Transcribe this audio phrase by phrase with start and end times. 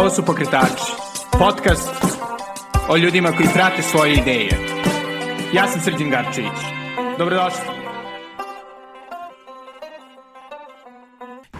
[0.00, 0.92] Ovo su Pokretači,
[1.38, 1.90] podcast
[2.88, 4.50] o ljudima koji prate svoje ideje.
[5.54, 6.60] Ja sam Srđan Garčević.
[7.18, 7.60] Dobrodošli.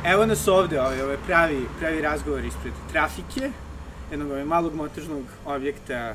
[0.05, 3.51] Evo nas ovde, ovaj, ovaj pravi, pravi razgovor ispred trafike,
[4.11, 6.15] jednog ovaj malog montažnog objekta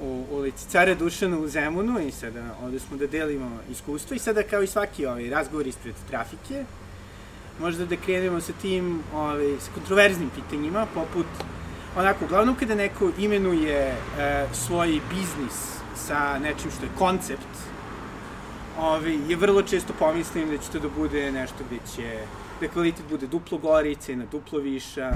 [0.00, 4.42] u ulici Cara Dušana u Zemunu i sada ovde smo da delimo iskustvo i sada
[4.42, 6.64] kao i svaki ovaj razgovor ispred trafike,
[7.60, 11.26] možda da krenemo sa tim, ovaj, sa kontroverznim pitanjima, poput,
[11.96, 13.94] onako, uglavnom kada neko imenuje e,
[14.52, 17.54] svoj biznis sa nečim što je koncept,
[18.78, 22.18] ovaj, je vrlo često pomislim da će to da bude nešto gde će,
[22.60, 25.10] da kvalitet bude duplo gori, cena duplo viša,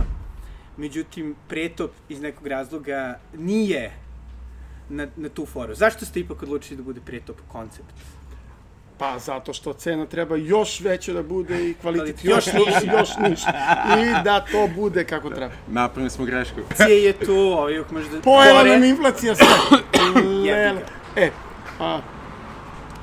[0.77, 3.93] međutim, pretop iz nekog razloga nije
[4.89, 5.75] na, na tu foru.
[5.75, 8.18] Zašto ste ipak odlučili da bude pretop koncept?
[8.99, 13.53] Pa zato što cena treba još veća da bude i kvalitet još, još, još niša.
[13.99, 15.53] I da to bude kako treba.
[15.69, 16.61] Napravili smo grešku.
[16.77, 18.21] Cije je tu, ovaj uvijek možda...
[18.21, 19.47] Pojela nam inflacija sve.
[20.47, 20.81] Lele.
[21.17, 21.31] E,
[21.81, 22.01] a,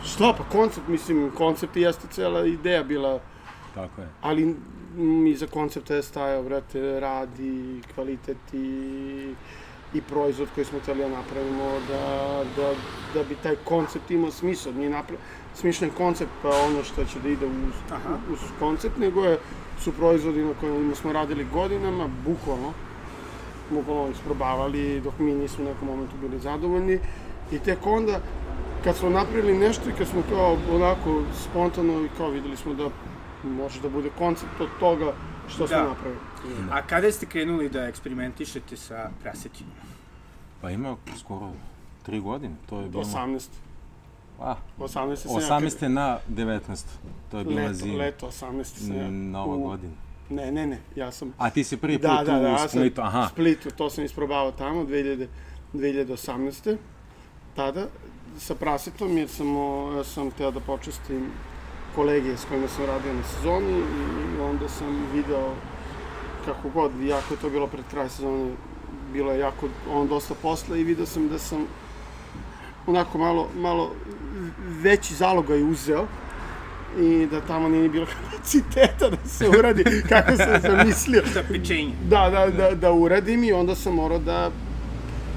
[0.05, 3.19] što pa koncept, mislim, koncept jeste cela ideja bila.
[3.75, 4.07] Tako je.
[4.21, 4.55] Ali
[4.97, 9.35] m, iza koncepta je stajao, brate, rad i kvalitet i
[9.95, 12.73] i proizvod koji smo hteli da napravimo, da, da,
[13.13, 14.71] da bi taj koncept imao smisla.
[14.71, 15.15] Nije napra...
[15.55, 18.17] smišljen koncept pa ono što će da ide uz, Aha.
[18.31, 19.39] uz koncept, nego je,
[19.79, 22.73] su proizvodi na kojima smo radili godinama, bukvalno,
[23.71, 26.99] bukvalno isprobavali dok mi nismo u nekom momentu bili zadovoljni
[27.51, 28.19] i tek onda
[28.83, 32.89] kad smo napravili nešto i kad smo kao onako spontano i kao videli smo da
[33.43, 35.13] može da bude koncept od toga
[35.47, 35.67] što da.
[35.67, 36.19] smo napravili.
[36.71, 39.75] A kada ste krenuli da eksperimentišete sa prasetinjima?
[40.61, 41.51] Pa ima skoro
[42.03, 43.03] tri godine, to je bilo...
[43.03, 43.47] 18.
[44.39, 45.15] A, 18.
[45.17, 45.87] se 18.
[45.87, 46.85] na 19.
[47.31, 47.97] To je bila leto, zima.
[47.97, 48.63] Leto, 18.
[48.63, 49.11] se ja.
[49.11, 49.93] Nova u- godina.
[50.29, 51.33] Ne, ne, ne, ja sam...
[51.37, 53.21] A ti si prvi put Da, da, da, u Splitu, aha.
[53.21, 55.27] u Splitu, to sam isprobavao tamo, 2000,
[55.73, 56.77] 2018.
[57.55, 57.87] Tada,
[58.39, 61.29] sa prasetom, jer sam, o, ja sam teo da počestim
[61.95, 63.79] kolege s kojima sam radio na sezoni
[64.37, 65.53] i onda sam video
[66.45, 68.51] kako god, jako je to bilo pred kraj sezone,
[69.13, 71.65] bilo je jako, on dosta posla i video sam da sam
[72.87, 73.91] onako malo, malo
[74.57, 76.05] veći zalogaj uzeo
[76.99, 81.23] i da tamo nije ni bilo kapaciteta da se uradi kako sam zamislio.
[81.33, 81.93] Za pečenje.
[82.09, 84.51] Da, da, da, da uradim i onda sam morao da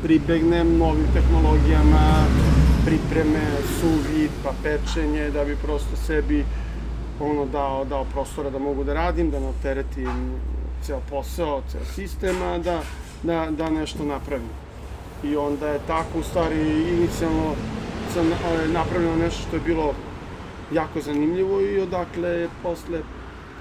[0.03, 2.25] pribegnem novim tehnologijama,
[2.87, 3.45] pripreme,
[3.81, 6.45] suvid, pa pečenje, da bi prosto sebi
[7.21, 10.33] ono dao, dao prostora da mogu da radim, da ne opteretim
[10.83, 12.83] ceo posao, ceo sistema, da,
[13.23, 14.49] da, da nešto napravim.
[15.25, 16.56] I onda je tako, u stvari,
[16.99, 17.55] inicijalno
[18.15, 19.95] sam e, napravljeno nešto što je bilo
[20.73, 23.01] jako zanimljivo i odakle je posle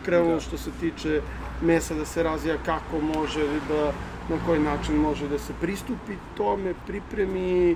[0.05, 0.39] krenulo Da.
[0.39, 1.21] što se tiče
[1.61, 3.91] mesa da se razvija kako može da
[4.29, 7.75] na koji način može da se pristupi tome, pripremi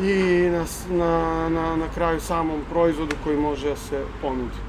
[0.00, 4.62] i na, na, na, na kraju samom proizvodu koji može da se ponudi.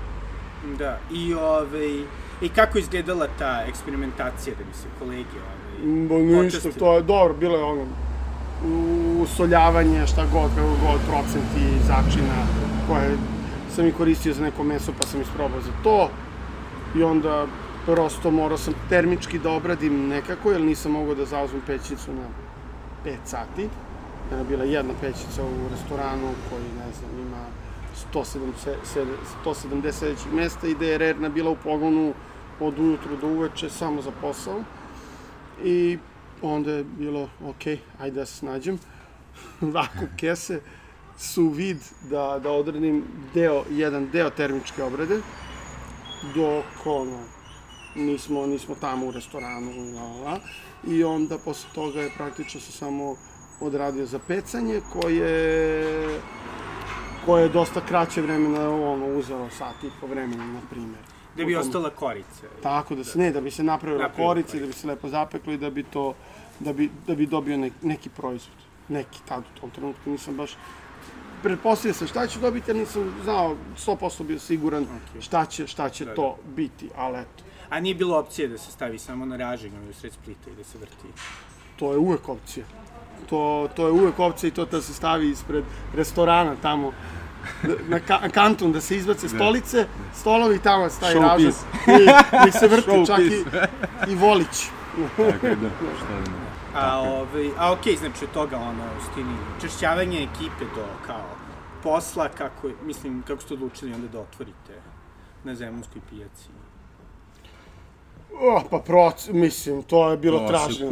[0.77, 2.03] Da, i ovaj...
[2.41, 7.33] I kako izgledala ta eksperimentacija da bi se kolege ovaj, Bo ništa, to je dobro,
[7.33, 7.85] bilo je ono
[9.21, 12.45] usoljavanje, šta god, kako god, procenti, začina,
[12.87, 13.17] koje
[13.75, 16.09] sam i koristio za neko meso, pa sam isprobao za to.
[16.95, 17.45] I onda
[17.85, 22.27] prosto morao sam termički da obradim nekako, jer nisam mogao da zauzmem pećnicu na
[23.05, 23.69] 5 sati.
[24.29, 27.45] Jedna je bila jedna pećnica u restoranu koji, ne znam, ima
[28.13, 29.05] 170,
[29.45, 32.13] 170 sedećih mesta i da je rerna bila u pogonu
[32.59, 34.61] od ujutru do uveče samo za posao.
[35.63, 35.97] I
[36.41, 37.67] onda je bilo, ok,
[37.99, 38.79] ajde da se snađem.
[39.61, 40.61] Vakuum kese,
[41.17, 41.77] su vid
[42.09, 43.03] da, da odradim
[43.33, 45.21] deo, jedan deo termičke obrade,
[46.35, 47.19] dok ono,
[47.95, 50.39] nismo, nismo tamo u restoranu, la, la.
[50.87, 53.15] i onda posle toga je praktično se samo
[53.61, 56.19] odradio za pecanje, koje
[57.27, 61.16] koje je dosta kraće vremena ono, uzelo sat i po vremena, na primjer.
[61.37, 62.47] Da bi ostala korica.
[62.63, 64.59] Tako da se ne, da bi se napravila Napravila korica korica.
[64.59, 66.13] da bi se lepo zapeklo i da bi to,
[66.59, 68.57] da bi, da bi dobio ne, neki proizvod.
[68.89, 70.57] Neki tad u tom trenutku nisam baš
[71.43, 75.21] pretpostavio sam šta ću dobiti, ali nisam znao 100% bio siguran Ok.
[75.21, 78.71] šta će, šta će Da, to biti, ali eto, A nije bilo opcije da se
[78.71, 81.07] stavi samo na raženje u sred splita i da se vrti.
[81.75, 82.65] to je uvek opcija.
[83.29, 85.63] To, to je uvek opcija i to da se stavi ispred
[85.95, 86.91] restorana tamo
[87.91, 91.51] na ka kantun da se izbace stolice, stolovi tamo stavi ražan
[91.87, 93.43] i, i se vrti čak i,
[94.11, 94.67] i volić.
[95.17, 95.69] Tako da.
[95.97, 96.47] Šta da ne.
[96.75, 101.25] A, ovaj, a okej, znači od toga ono, u stini, češćavanje ekipe do kao
[101.83, 104.81] posla, kako, mislim, kako ste odlučili onda da otvorite
[105.43, 106.49] na zemunskoj pijaci?
[108.39, 110.91] Oh, pa proc, mislim, to je bilo to se traženo.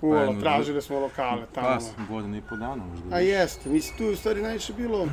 [0.00, 0.34] kuvalo.
[0.34, 1.78] pa tražili smo lokale tamo.
[1.96, 3.16] Pa, godinu i po dana možda.
[3.16, 5.06] A jeste, mislim, tu je u stvari najviše bilo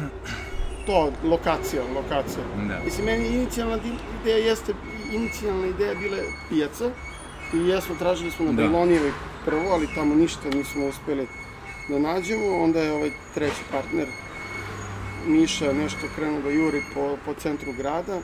[0.86, 2.44] to, lokacija, lokacija.
[2.68, 2.80] Da.
[2.86, 3.78] Mislim, meni inicijalna
[4.22, 4.74] ideja jeste,
[5.14, 6.90] inicijalna ideja bila je pijaca.
[7.54, 8.62] I jesmo, tražili smo na Da.
[8.62, 9.12] Bajlonijevoj
[9.46, 11.28] prvo, ali tamo ništa nismo uspeli
[11.90, 12.64] da nađemo.
[12.64, 14.08] Onda je ovaj treći partner,
[15.28, 18.20] Miša, nešto krenuo da juri po, po centru grada.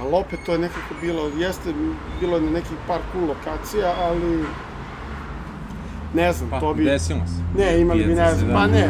[0.00, 1.74] Ali opet to je nekako bilo, jeste
[2.20, 4.44] bilo je na nekih par cool lokacija, ali
[6.14, 6.84] ne znam, Pa, to bi...
[6.84, 7.58] desilo se.
[7.58, 8.54] Ne, imali bi, Pijaca ne se, znam, da.
[8.54, 8.88] pa ne,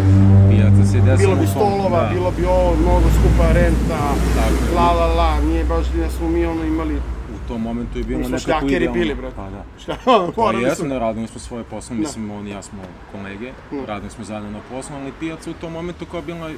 [0.51, 1.17] Pijaca se desilo.
[1.19, 2.09] bilo bi stolova, da.
[2.09, 3.99] bilo bi ovo, mnogo skupa renta,
[4.37, 6.95] Tako la la la, nije baš da smo mi ono imali,
[7.27, 8.93] U tom momentu je bilo Mi smo nekako šljakeri idealno.
[8.95, 9.37] bili, brate.
[9.37, 9.65] Pa da.
[9.79, 12.01] šta ono, Pa morali jesmo su, da radili smo svoje posao, Da.
[12.01, 12.79] mislim on i ja smo
[13.13, 13.87] kolege, Da.
[13.87, 16.51] radili smo zajedno na poslu, ali pijaca u tom momentu kao bila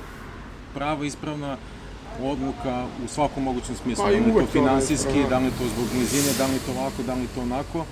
[0.75, 1.57] prava ispravna
[2.23, 4.05] odluka u svakom mogućem smislu.
[4.05, 7.15] Pa da li to finansijski, da li to zbog blizine, da li to ovako, da
[7.15, 7.85] li to onako.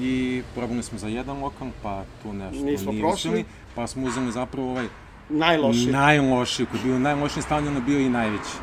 [0.00, 3.14] I probali smo za jedan lokal, pa tu nešto Nismo nije prošli.
[3.30, 3.44] uspjeli,
[3.74, 4.86] pa smo uzeli zapravo ovaj
[5.28, 5.92] najlošiji.
[5.92, 8.56] najlošiji, koji je bio u najlošijem stanju, on je bio i najveći.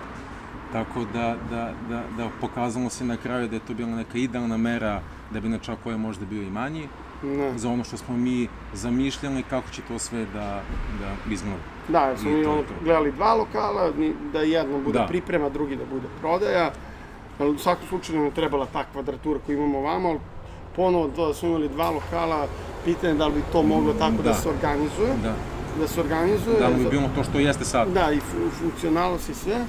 [0.72, 4.58] Tako da, da, da, da pokazalo se na kraju da je to bila neka idealna
[4.58, 5.02] mera
[5.34, 6.88] da bi na čak ovaj možda bio i manji
[7.24, 7.58] Ne.
[7.58, 10.62] za ono što smo mi zamišljali kako će to sve da,
[11.00, 11.58] da izgleda.
[11.88, 13.92] Da, jer smo mi ono, gledali dva lokala,
[14.34, 15.06] da jedno bude Da.
[15.06, 16.72] priprema, drugi da bude prodaja.
[17.40, 20.20] Ali u svakom slučaju nam je trebala ta kvadratura koju imamo ovamo, ali
[20.76, 22.48] ponovo to da smo imali dva lokala,
[22.86, 24.34] pitanje je da li bi to moglo tako da, Da.
[24.34, 25.34] se organizuje, Da,
[25.80, 26.60] da se organizuje.
[26.60, 27.88] da li bi bilo to što jeste sad.
[27.90, 29.66] Da, i fu- funkcionalnost i sve.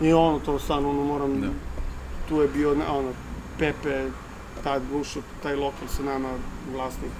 [0.00, 1.46] I ono, to stvarno, ono, moram, Da.
[2.28, 3.08] tu je bio, ono,
[3.58, 4.06] Pepe,
[4.64, 6.28] tad ušao, taj lokal sa nama,
[6.72, 7.10] vlasnik,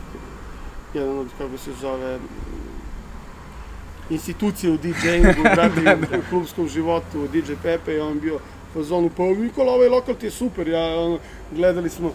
[0.95, 2.19] jedan od, kako se zove,
[4.11, 8.39] institucije u DJ-ingu, brate, u klubskom životu, u DJ Pepe, i on bio
[8.75, 11.19] u zonu, pa Nikola, ovaj lokal ti je super, ja, ono,
[11.53, 12.11] gledali smo,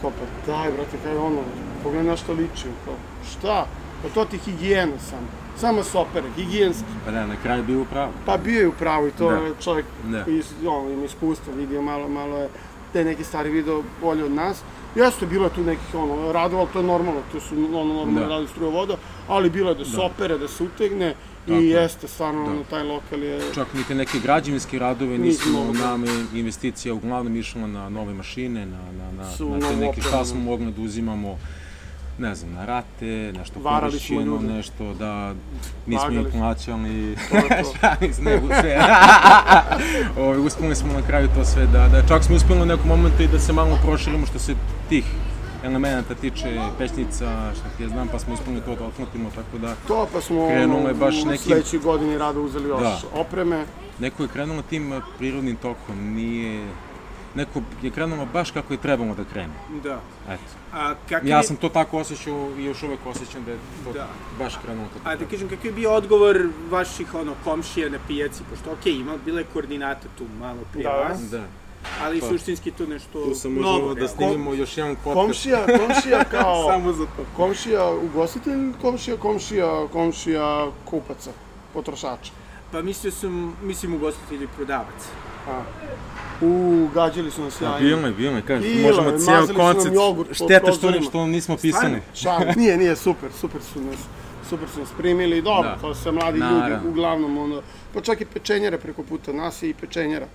[0.00, 1.40] kao, pa daj, brate, kaj ono,
[1.82, 2.94] pogledaj na što liči, kao,
[3.32, 3.66] šta?
[4.02, 5.26] Pa to ti higijena samo,
[5.58, 6.84] samo sopere, higijenski.
[7.04, 8.12] Pa da, na kraju bio upravo.
[8.26, 9.36] Pa bio je u pravu i to Da.
[9.36, 10.24] je čovjek Da.
[10.26, 12.48] iz, ono, ima iskustva, vidio malo, malo je
[12.92, 14.60] te neke stvari video bolje od nas.
[14.94, 18.28] Jeste, bilo je tu nekih ono, radova, to je normalno, to su ono, normalno Da.
[18.28, 18.96] radi struje voda,
[19.28, 21.14] ali bilo je da se opere, da se utegne
[21.46, 21.70] Tako i je.
[21.70, 22.50] jeste, stvarno, Da.
[22.50, 23.40] ono, taj lokal je...
[23.54, 25.18] Čak niti neke građevinske radove
[25.72, 30.00] nama je investicija uglavnom išla na nove mašine, na, na, na, Su na te neke
[30.00, 31.38] šta smo mogli da uzimamo,
[32.18, 34.46] ne znam, na rate, nešto Varali ljude.
[34.46, 35.34] nešto da
[35.86, 36.40] nismo Vagali smo.
[36.40, 37.16] plaćali,
[37.72, 38.78] šalim se, nego sve.
[40.18, 43.22] Ovaj, uspeli smo na kraju to sve da, da čak smo uspeli u nekom momentu
[43.22, 44.54] i da se malo proširimo što se
[44.88, 45.04] tih
[45.64, 46.46] elemenata tiče
[46.78, 47.16] pećnica,
[47.52, 50.48] šta ti ja znam, pa smo uspeli to da otmutimo, tako da To pa smo
[50.48, 52.98] Krenulo je baš u nekim- sledećoj godini rado uzeli još Da.
[53.14, 53.64] opreme.
[53.98, 54.88] neko je krenulo tim
[55.18, 56.66] prirodnim tokom, nije...
[57.34, 57.50] Neko
[57.82, 59.52] je krenulo baš kako je trebalo da krene.
[59.82, 60.00] Da.
[60.28, 60.42] Eto.
[60.72, 64.06] A kakav Ja sam to tako osjećao i još uvek osjećam da je to Da.
[64.38, 65.30] baš krenulo kako A da treba.
[65.30, 66.38] kažem, kakav je bio odgovor
[66.70, 70.90] vaših ono, komšija na pijaci, pošto okej, ima, bila je koordinata tu malo prije Da.
[70.92, 71.42] vas, Da.
[72.02, 72.26] ali Pa.
[72.28, 73.72] suštinski tu nešto Tu sam novo.
[73.72, 74.16] možemo da realno.
[74.16, 75.14] snimimo još jedan podcast.
[75.16, 76.70] Komšija, komšija kao...
[76.70, 77.24] Samo za to.
[77.36, 80.46] Komšija ugostitelj, komšija, komšija, komšija
[80.84, 81.30] kupaca,
[81.74, 82.32] potrošača.
[82.72, 85.02] Pa mislio sam, mislim ugostitelj i prodavac.
[85.48, 85.62] A.
[86.42, 87.78] U, gađali su nas jajima.
[87.80, 89.10] Bilo je, bilo je, kažem, možemo
[89.56, 89.94] koncept.
[89.94, 91.98] jogurt po Šteta što, što nismo pisani.
[92.14, 93.96] Šal, nije, nije, super, super su nas,
[94.48, 95.76] super su nas primili i dobro, Da.
[95.76, 96.68] to su sve mladi Naravno.
[96.68, 97.62] ljudi, uglavnom, ono,
[97.94, 100.26] pa čak i pečenjera preko puta, nas je i pečenjera.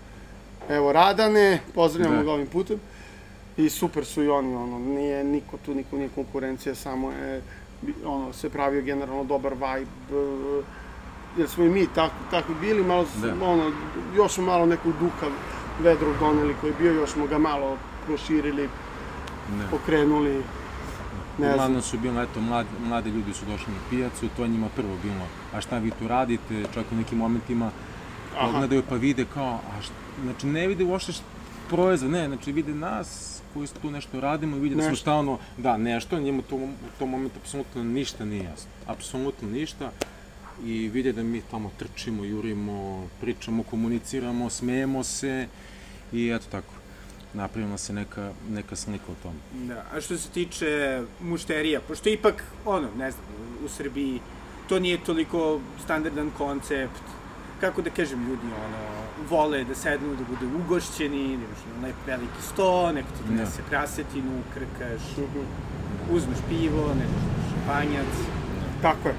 [0.70, 2.24] Evo, Radane, pozdravljamo Da.
[2.24, 2.79] ga ovim putem.
[3.58, 7.41] I super su i oni, ono, nije niko tu, niko nije konkurencija, samo je,
[8.05, 10.62] ono, se pravio generalno dobar vibe, e,
[11.38, 13.46] jer smo i mi tako, tako bili, malo, Da.
[13.46, 13.72] ono,
[14.15, 15.27] još smo malo nekog duha
[15.79, 18.69] vedrog doneli koji je bio, još smo ga malo proširili,
[19.57, 19.65] Ne.
[19.72, 20.41] pokrenuli, ne
[21.38, 21.53] znam.
[21.53, 24.96] Uglavnom su bilo, eto, mladi, mladi ljudi su došli na pijacu, to je njima prvo
[25.03, 27.72] bilo, a šta vi tu radite, čak u nekim momentima
[28.38, 28.48] Aha.
[28.48, 29.93] pogledaju pa vide kao, a šta,
[30.24, 31.22] znači ne vide uopšte št-
[31.69, 35.01] proizvod, ne, znači vide nas koji tu nešto radimo i vide da smo Nešto.
[35.01, 36.69] stalno, da, nešto, njemu to, u
[37.00, 39.91] tom momentu apsolutno ništa nije jasno, apsolutno ništa
[40.66, 45.48] i vide da mi tamo trčimo, jurimo, pričamo, komuniciramo, smejemo se
[46.14, 46.74] i eto tako,
[47.34, 49.40] napravila se neka, neka slika o tome.
[49.54, 49.86] Da.
[49.94, 53.26] A što se tiče mušterija, pošto ipak, ono, ne znam,
[53.66, 54.20] u Srbiji
[54.70, 57.02] to nije toliko standardan koncept,
[57.62, 58.78] kako da kažem, ljudi, ono,
[59.30, 63.62] vole da sednu, da budu ugošćeni, da imaš ono, lep veliki sto, neko ti donese
[63.70, 65.02] prasetinu, krkaš,
[66.12, 68.14] uzmeš pivo, ne znam, šampanjac.
[68.82, 69.16] Tako je.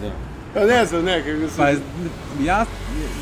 [0.00, 0.31] Da.
[0.54, 1.56] Pa ne znam, nekako sam...
[1.56, 1.70] Pa
[2.44, 2.66] ja,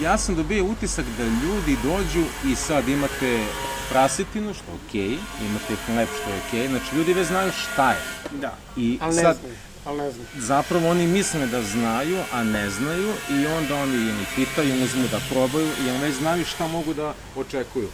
[0.02, 3.44] ja sam dobio utisak da ljudi dođu i sad imate
[3.90, 5.18] prasetinu, što je okej,
[5.49, 7.99] imate hleb, što je okej, znači ljudi već znaju šta je.
[8.40, 8.54] Da.
[8.76, 10.28] I Ali ne sad, znaju, ali ne znaju.
[10.37, 15.20] zapravo oni misle da znaju, a ne znaju i onda oni ili pitaju, uzmu da
[15.30, 17.88] probaju i oni već znaju šta mogu da očekuju.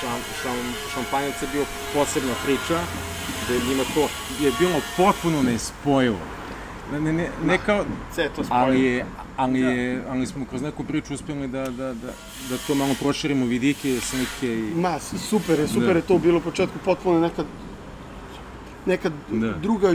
[0.00, 0.56] Šam, šam,
[0.94, 2.80] šampanjac je bio posebna priča,
[3.48, 4.08] da je njima to
[4.40, 6.18] je bilo potpuno nespojivo.
[6.92, 8.64] Ne, ne, ne, ne kao, Sve to spojeno.
[8.66, 9.04] ali, je,
[9.36, 12.12] ali, je, ali smo kroz neku priču uspjeli da, da, da,
[12.50, 14.72] da to malo proširimo vidike, slike i...
[14.74, 15.92] Ma, super je, super Da.
[15.96, 17.44] je to bilo u početku, potpuno neka,
[18.86, 19.52] neka Da.
[19.52, 19.94] druga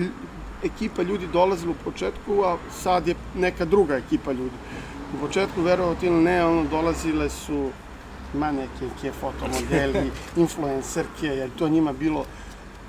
[0.63, 4.55] ekipa ljudi dolazila u početku, a sad je neka druga ekipa ljudi.
[5.15, 7.69] U početku, verovati ili ne, ono, dolazile su
[8.33, 10.11] ma neke ke fotomodeli,
[10.43, 12.25] influencerke, jer to njima bilo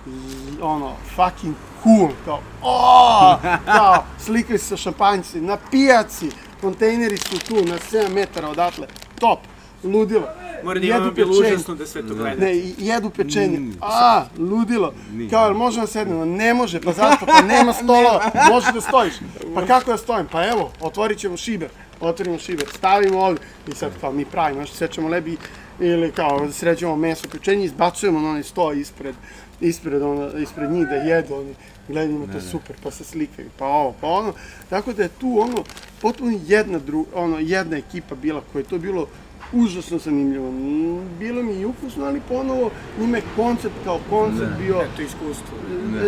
[0.06, 3.36] i, ono, fucking cool, kao, o,
[3.76, 8.86] kao, slikaju se sa šampanjci, na pijaci, kontejneri su tu, na 7 metara odatle,
[9.20, 9.38] top,
[9.84, 10.26] ludilo.
[10.64, 12.44] Mora da Jedu imamo bilo užasno da sve to gledate.
[12.44, 13.58] Ne, jedu pečenje.
[13.58, 13.74] Mm.
[13.80, 14.94] A, ludilo.
[15.12, 15.30] Nije.
[15.30, 16.24] Kao, jel može da sednemo?
[16.24, 17.26] Ne može, pa zašto?
[17.26, 19.14] Pa nema stolova, može da stojiš.
[19.54, 20.26] Pa kako da stojim?
[20.32, 21.68] Pa evo, otvorit ćemo šiber.
[22.00, 23.46] Otvorimo šiber, stavimo ovdje.
[23.68, 25.36] I sad kao mi pravimo, znači sečemo lebi
[25.80, 29.14] ili kao sređujemo meso, pečenje, izbacujemo na onaj sto ispred,
[29.60, 31.54] ispred, ono, ispred njih da jedu, oni
[31.88, 34.32] gledaju to super, pa se slikaju, pa ovo, pa ono.
[34.70, 35.64] Tako da je tu ono,
[36.02, 39.06] potpuno jedna, dru, ono, jedna ekipa bila koja je to bilo
[39.52, 40.50] užasno zanimljivo.
[40.50, 42.70] Mm, Bilo mi i ukusno, ali ponovo
[43.00, 44.56] njima je koncept kao koncept Da.
[44.64, 45.56] bio Eto iskustvo.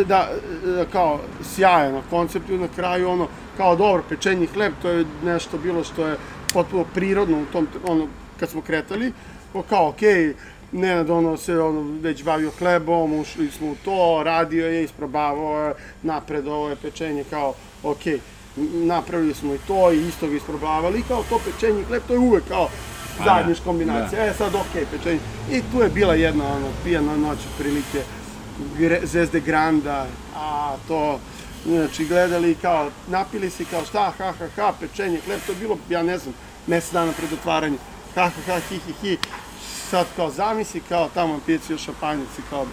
[0.01, 0.29] e, da,
[0.81, 1.21] e, kao
[1.55, 5.85] sjajan na koncept i na kraju ono, kao dobro, pečenji hleb, to je nešto bilo
[5.85, 6.17] što je
[6.53, 8.07] potpuno prirodno u tom, ono,
[8.41, 9.13] kad smo kretali,
[9.55, 10.35] o, kao, okej,
[10.73, 15.75] Nenad ono se ono već bavio hlebom, ušli smo u to, radio je, isprobavao je,
[16.03, 17.55] napred ovo je pečenje kao,
[18.57, 22.13] n- napravili smo i to i isto ga isprobavali, kao to pečenje i hleb, to
[22.13, 22.69] je uvek kao
[23.19, 24.27] Pa da, zajednička kombinacija.
[24.27, 25.21] E sad okej, pečenje.
[25.53, 28.03] I tu je bila jedna ono, pijana noć otprilike,
[29.03, 30.07] Zvezde Granda,
[30.37, 31.21] a to,
[31.67, 35.79] znači gledali kao, napili se kao šta, ha, ha, ha, pečenje, hleb, to je bilo,
[35.91, 36.35] ja ne znam,
[36.67, 37.79] mesec dana pred otvaranjem,
[38.15, 39.19] ha, ha, ha, hi, hi, hi,
[39.91, 42.67] sad kao zamisli, kao tamo pijaci još šampanjac i kao,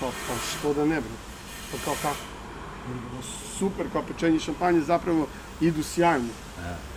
[0.00, 1.10] kao, kao, što da ne bre,
[1.72, 2.16] pa kao kako,
[3.58, 5.26] super, kao pečenje i šampanje zapravo
[5.60, 6.28] idu sjajno,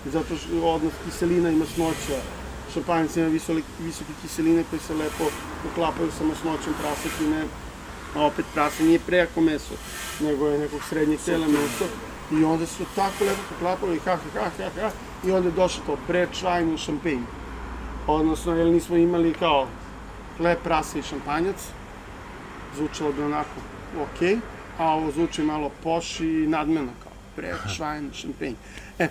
[0.05, 2.19] zato što odnos kiselina i masnoća,
[2.73, 5.23] šampanjac ima visoke, visoke kiseline koje se lepo
[5.71, 7.43] uklapaju sa masnoćom prasetine,
[8.15, 9.73] a opet prase nije prejako meso,
[10.19, 11.85] nego je nekog srednjeg tela meso.
[12.31, 14.91] I onda su tako lepo poklapali, ha, ha, ha, ha, ha,
[15.27, 17.42] i onda je došlo to bread, šajn i šampanj.
[18.07, 19.67] Odnosno, jer nismo imali kao
[20.37, 21.55] hleb, prase i šampanjac,
[22.75, 23.49] zvučalo bi onako
[24.01, 24.39] ok,
[24.77, 28.53] a ovo zvuči malo poš i nadmeno kao bread, šajn i šampanj.
[28.99, 29.07] E,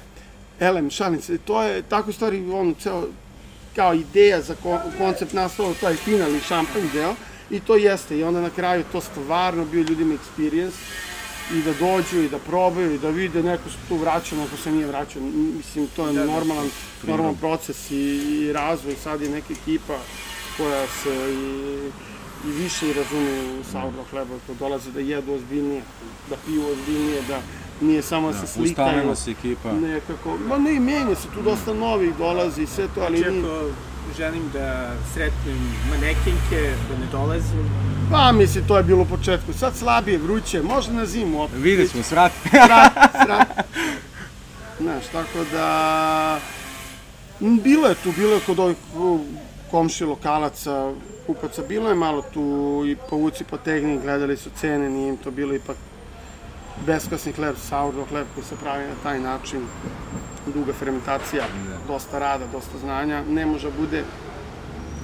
[0.61, 3.07] elem, šalim se, to je tako stvari ono, ceo,
[3.77, 7.15] kao ideja za ko, koncept nastalo, taj finalni šampanj deo,
[7.51, 10.75] i to jeste, i onda na kraju to stvarno bio ljudima experience,
[11.51, 14.73] i da dođu i da probaju i da vide neko se tu vraća, neko se
[14.73, 15.21] nije vraćao.
[15.21, 16.27] M- Mislim, to je Da, da.
[16.29, 16.69] normalan,
[17.03, 18.95] normalan proces i, i razvoj.
[18.95, 19.99] Sad je neka ekipa
[20.57, 21.91] koja se i,
[22.45, 23.31] i više i razume
[23.61, 25.83] u sourdough hleba, ko dolaze da jedu ozbiljnije,
[26.31, 27.41] da piju ozbiljnije, da
[27.81, 28.89] nije samo da, se slikaju.
[28.89, 29.73] Ustalila se ekipa.
[29.73, 33.45] Nekako, ma ne, menja se, tu dosta novih dolazi i sve to, ali Znači, nije...
[33.47, 33.71] ako
[34.17, 37.71] želim da sretnem manekenke, da ne dolazim,
[38.13, 39.53] Pa, mislim, to je bilo u početku.
[39.53, 41.59] Sad slabije, vruće, možda na zimu opet.
[41.59, 42.33] Vidjet ćemo, srat.
[42.67, 42.93] Srat,
[43.25, 43.67] srat.
[44.81, 46.41] Znaš, tako da...
[47.41, 48.77] Bilo je tu, bilo je kod ovih
[49.71, 50.93] komši lokalaca,
[51.27, 55.55] kupaca, bilo je malo tu i povuci potegni, gledali su cene, nije im to bilo
[55.55, 55.77] ipak
[56.87, 59.67] beskasni hleb, sourdough hleb koji se pravi na taj način,
[60.55, 61.45] duga fermentacija,
[61.89, 64.05] dosta rada, dosta znanja, ne može da bude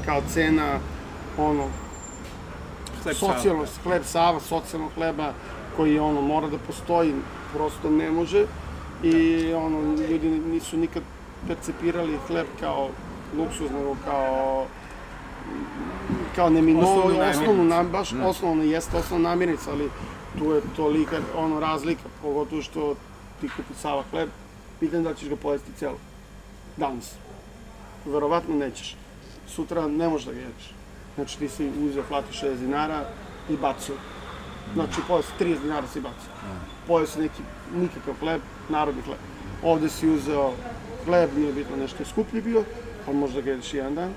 [0.05, 0.79] kao cena
[1.39, 1.69] ono
[3.03, 5.33] hleb socijalno, hleb Sava, socijalnog hleba
[5.77, 7.15] koji ono mora da postoji,
[7.55, 8.47] prosto ne može.
[9.03, 11.03] I ono ljudi nisu nikad
[11.47, 12.89] percepirali hleb kao
[13.37, 14.67] luksuz, nego kao
[16.37, 19.91] kao neminovno, Osnovnu osnovnu, nam, baš osnovno jeste osnovna namirnica, ali
[20.39, 22.95] tu je tolika ono razlika, pogotovo što
[23.41, 24.29] ti kupi Sava hleb,
[24.81, 25.99] pitan da ćeš ga pojesti celo.
[26.77, 27.15] Danas.
[28.05, 28.97] Verovatno nećeš.
[29.49, 30.71] Sutra ne možeš da ga jedeš.
[31.15, 33.09] Znači ti si uzeo, platiš 60 dinara
[33.51, 33.95] i bacio.
[34.75, 36.31] Znači pojeo si 30 dinara si bacio.
[36.87, 37.43] Pojeo si neki,
[37.75, 39.19] nikakav hleb, narodni hleb.
[39.63, 40.53] Ovde si uzeo
[41.05, 42.65] hleb, nije bitno nešto je skuplji bio,
[43.07, 44.13] pa možda ga jedeš jedan dan,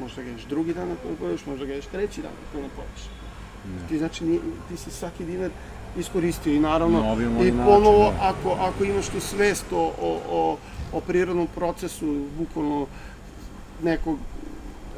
[0.00, 2.68] možda ga jedeš drugi dan ako ne poješ, možda ga jedeš treći dan ako ne
[2.76, 3.23] poješ.
[3.88, 5.50] Ti znači nije, ti si svaki dinar
[5.98, 8.28] iskoristio i naravno Na ovaj i način, ponovo da.
[8.28, 10.56] ako, ako imaš tu svest o, o, o,
[10.92, 12.06] o prirodnom procesu,
[12.38, 12.86] bukvalno
[13.82, 14.18] nekog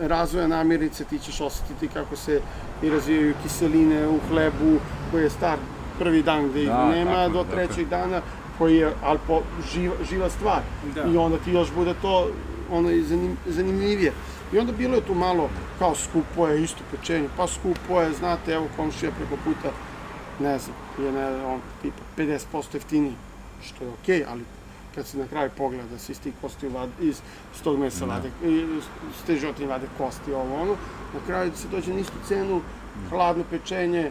[0.00, 2.40] razvoja namirnice ti ćeš osetiti kako se
[2.82, 4.78] i razvijaju kiseline u hlebu
[5.10, 5.58] koji je star
[5.98, 7.54] prvi dan gde ih Da, nema tako, do tako.
[7.56, 8.20] trećeg dana
[8.58, 9.40] koji je ali po,
[9.72, 10.60] živa, živa stvar
[10.94, 11.04] Da.
[11.04, 12.28] i onda ti još bude to
[12.70, 14.12] ono i zanim, zanimljivije
[14.52, 18.52] i onda bilo je tu malo kao skupo je isto pečenje pa skupo je znate
[18.52, 19.70] evo komšija preko puta
[20.40, 23.14] ne znam je ne, on tipa 50% jeftiniji
[23.62, 24.44] što je okej ali
[24.96, 27.20] kad se na kraju pogleda da se iz tih kosti vade, iz,
[27.54, 28.12] iz tog mesa Da.
[28.12, 28.30] vade,
[28.78, 30.72] iz te životinje vade kosti, ovo ono,
[31.14, 32.60] na kraju se dođe na istu cenu,
[33.10, 34.10] hladno pečenje,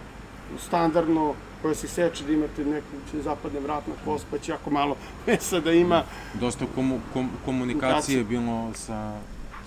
[0.60, 4.96] standardno, koje se seče da imate neku, će zapadne vratna kost, pa će jako malo
[5.28, 6.04] mesa da ima.
[6.34, 9.20] Dosta komu, kom, komunikacije je bilo sa,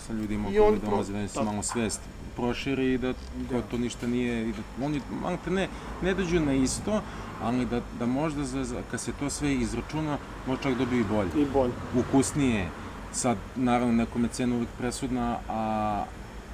[0.09, 1.47] sa ljudima koji on dolaze da se tako.
[1.47, 2.01] malo svest
[2.37, 3.15] proširi i da,
[3.51, 3.63] da.
[3.63, 5.69] to ništa nije, i da oni malte ne,
[6.03, 7.01] ne dođu na isto,
[7.43, 11.05] ali da, da možda za, za, kad se to sve izračuna, možda čak dobiju i
[11.05, 11.29] bolje.
[11.37, 11.73] I bolje.
[11.97, 12.69] ukusnije.
[13.13, 16.05] Sad, naravno, nekome cena uvijek presudna, a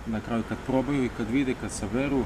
[0.07, 2.23] na kraju kad probaju i kad vide, kad saberu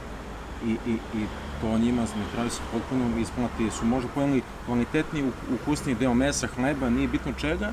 [0.66, 1.26] i, i, i
[1.60, 6.46] to njima na kraju se potpuno isplati, su možda pojeli kvalitetniji, u- ukusniji deo mesa,
[6.46, 7.72] hleba, nije bitno čega,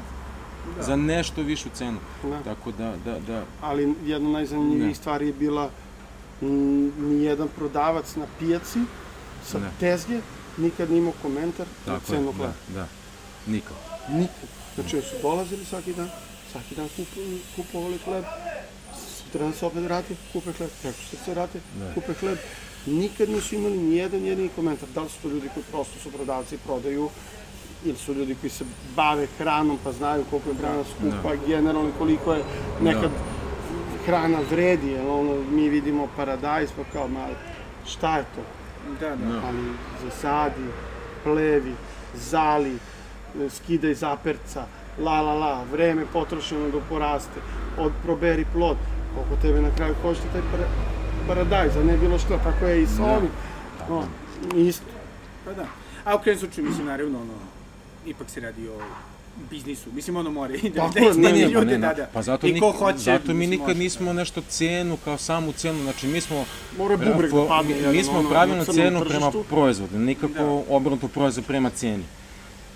[0.67, 0.83] Da.
[0.83, 1.99] za nešto višu cenu.
[2.23, 2.41] Da.
[2.43, 4.95] Tako da, da, da, Ali jedna najzanimljivijih Ne.
[4.95, 5.69] stvari je bila
[6.41, 6.47] m,
[7.09, 8.79] nijedan prodavac na pijaci
[9.45, 9.69] sa Ne.
[9.79, 10.19] tezge
[10.57, 12.53] nikad nije imao komentar na tako je, cenu da, hleba.
[12.69, 12.87] da,
[13.47, 13.77] nikad.
[14.09, 14.49] Nikad.
[14.75, 16.09] Znači, su dolazili svaki dan,
[16.51, 18.23] svaki dan kupovali, kupovali hleb,
[19.17, 21.93] sutra se opet vrati, kupe hleb, preko što se vrati, Da.
[21.93, 22.37] kupe hleb.
[22.87, 24.89] Nikad nisu imali ni jedan jedini komentar.
[24.89, 27.09] Da li su to ljudi koji prosto su prodavci i prodaju,
[27.85, 28.65] ili su ljudi koji se
[28.95, 32.43] bave hranom pa znaju koliko je hrana skupa, generalno koliko je
[32.81, 33.11] nekad
[34.05, 37.27] hrana vredi, jer ono, mi vidimo paradajz pa kao, ma,
[37.85, 38.41] šta je to?
[38.99, 39.15] Da, da.
[39.15, 39.41] Da.
[39.47, 39.63] ali
[40.03, 40.65] zasadi,
[41.23, 41.73] plevi,
[42.15, 42.77] zali,
[43.49, 44.65] skidaj zaperca,
[44.99, 47.39] la la la, vreme potrošeno da poraste,
[47.77, 48.77] od proberi plod,
[49.15, 50.67] koliko tebe na kraju košta taj para,
[51.27, 53.17] paradajz, a ne bilo što, tako je i sa Da.
[53.17, 53.29] ovim.
[53.89, 54.03] No,
[54.55, 54.85] isto.
[55.45, 55.65] Pa da.
[56.05, 57.33] A u krajnjem slučaju, mislim, naravno, ono,
[58.05, 58.79] ipak se radi o
[59.49, 59.89] biznisu.
[59.91, 62.09] Mislim, ono more i da, Tako da ne, Ne, pa, ljude, ne, da, da.
[62.13, 64.13] pa zato, I nik, hoće, zato mi nikad može, nismo da.
[64.13, 66.45] nešto cenu kao samu cenu, znači mi smo
[66.77, 67.75] Mora bubreg da padne.
[67.81, 70.63] mi, mi smo ono, crnom cenu prema proizvodu, nikako Da.
[70.69, 72.03] obrnuto proizvod prema ceni.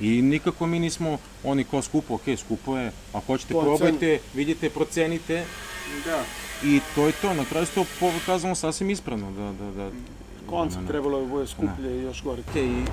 [0.01, 4.69] I nikako mi nismo, oni ko skupo, ok, skupo je, ako hoćete je probajte, vidite,
[4.69, 5.43] procenite
[6.05, 6.23] Da.
[6.63, 9.89] i to je to, na kraju se to pokazalo sasvim ispravno, da, da, da,
[10.47, 10.91] Koncept da, da.
[10.91, 12.41] trebalo je da bude skuplje i još gore.
[12.41, 12.83] Ok, i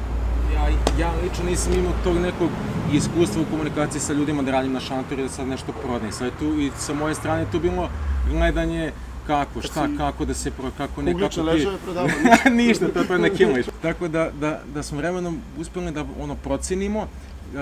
[0.56, 2.50] ja, ja lično nisam imao tog nekog
[2.92, 6.12] iskustva u komunikaciji sa ljudima da radim na šantoru i da sad nešto prodajem.
[6.12, 7.88] Sad tu i sa moje strane tu bilo
[8.30, 8.92] gledanje
[9.26, 11.40] kako, šta, kako da se pro, kako ne, kako ti...
[11.40, 11.76] ležave.
[12.60, 13.72] Ništa, to, to je na kilo išlo.
[13.82, 17.06] Tako da, da, da smo vremenom uspeli da ono procenimo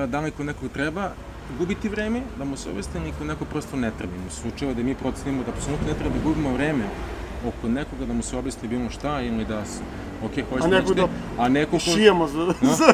[0.07, 1.11] da li ko nekog treba
[1.59, 4.13] gubiti vreme, da mu se objasni ako neko prosto ne treba.
[4.29, 6.85] U slučaju da mi procenimo da apsolutno ne treba da gubimo vreme
[7.47, 9.65] oko nekoga da mu se objasni bilo šta ili da
[10.25, 11.09] ok, hoćete A neko nećete,
[11.39, 11.79] a neko ko...
[11.79, 12.47] Šijemo za...
[12.61, 12.93] za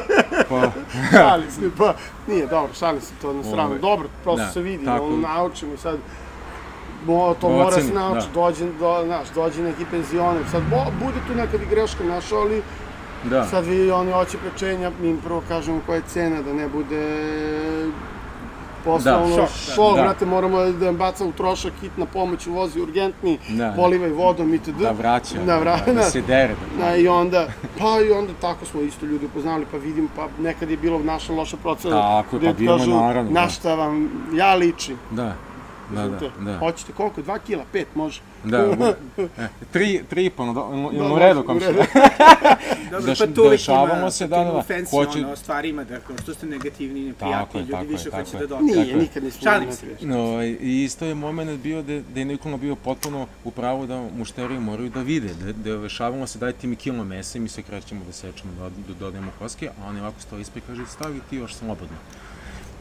[0.49, 0.71] Pa,
[1.17, 1.93] šali se, pa
[2.27, 3.67] nije dobro, šali se to na stranu.
[3.67, 5.05] Ovaj, Dobro, prosto da, se vidi, tako.
[5.05, 5.97] ono, naučimo i sad
[7.05, 8.41] Mo, to mora Proceni, se nauči, da.
[8.41, 12.61] dođe, do, znaš, dođe neki penzioner, sad bo, bude tu nekad i greška naša, ali
[13.23, 13.45] da.
[13.45, 17.17] sad vi oni hoće pečenja, mi im prvo kažemo koja je cena, da ne bude
[18.85, 20.01] posle Da, šok, šok, da.
[20.01, 23.73] brate, moramo da im baca u trošak, hitna pomoć, vozi urgentni, Da.
[23.75, 24.77] polivaj vodom itd.
[24.77, 26.55] Da vraća, Da, vra, da, da se dere.
[26.77, 27.47] Da, Da, i onda,
[27.79, 31.33] pa i onda tako smo isto ljudi upoznali, pa vidim, pa nekad je bilo naša
[31.33, 31.95] loša procena.
[31.95, 33.41] Tako je, gde pa bilo, naravno, da.
[33.41, 34.97] Na šta vam, ja ličim.
[35.11, 35.33] da,
[35.95, 36.57] da, da, da.
[36.57, 37.21] Hoćete koliko?
[37.21, 37.63] Dva kila?
[37.71, 38.21] Pet, može.
[38.43, 38.57] Da,
[39.37, 41.79] e, tri, tri i po, no, Da, u redu, može, kom u redu.
[42.91, 44.85] Dobro, Deš- pa tu uvijek dešavamo ima se, da, da, da.
[44.91, 48.17] Hoće- ono, stvarima, da, kao što ste negativni i Tako neprijatni, ljudi je, više tako
[48.17, 48.65] hoće da dokažu.
[48.65, 50.05] Nije, nikad nismo Šalim imali se.
[50.05, 54.07] No, i isto je moment bio da, da je Nikola bio potpuno u pravu da
[54.17, 57.61] mušteriji moraju da vide, da, da rešavamo se dajte mi kilo mesa i mi se
[57.61, 61.19] krećemo da sečemo, da, da dodajemo koske, a oni ovako stoji ispred i kaže stavi
[61.29, 61.97] ti još slobodno.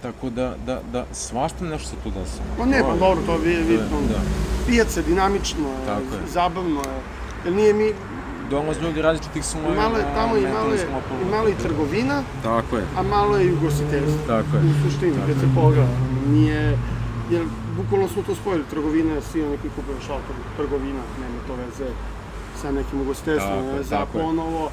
[0.03, 2.39] Tako da, da, da svašta nešto se tu desi.
[2.59, 3.99] Pa ne, pa dobro, to je vidno.
[4.09, 4.21] Da.
[4.67, 6.31] Pijaca, dinamično je, Tako je.
[6.33, 6.99] zabavno je.
[7.45, 7.93] Jer nije mi,
[8.51, 9.75] Dolaze ljudi različitih slojeva.
[9.75, 10.87] malo je tamo i malo je,
[11.23, 14.19] i malo i trgovina, Tako je, a malo je i ugostiteljstvo.
[14.27, 14.63] tako je.
[14.63, 15.87] U suštini, kad se pogleda,
[16.29, 16.79] nije,
[17.31, 17.45] jer
[17.77, 21.91] bukvalno smo to spojili, trgovina, svi oni koji kupuju šalter, trgovina, nema to veze
[22.63, 24.25] sa nekim ugostiteljstvom, Tako je, veze, tako je.
[24.25, 24.71] ponovo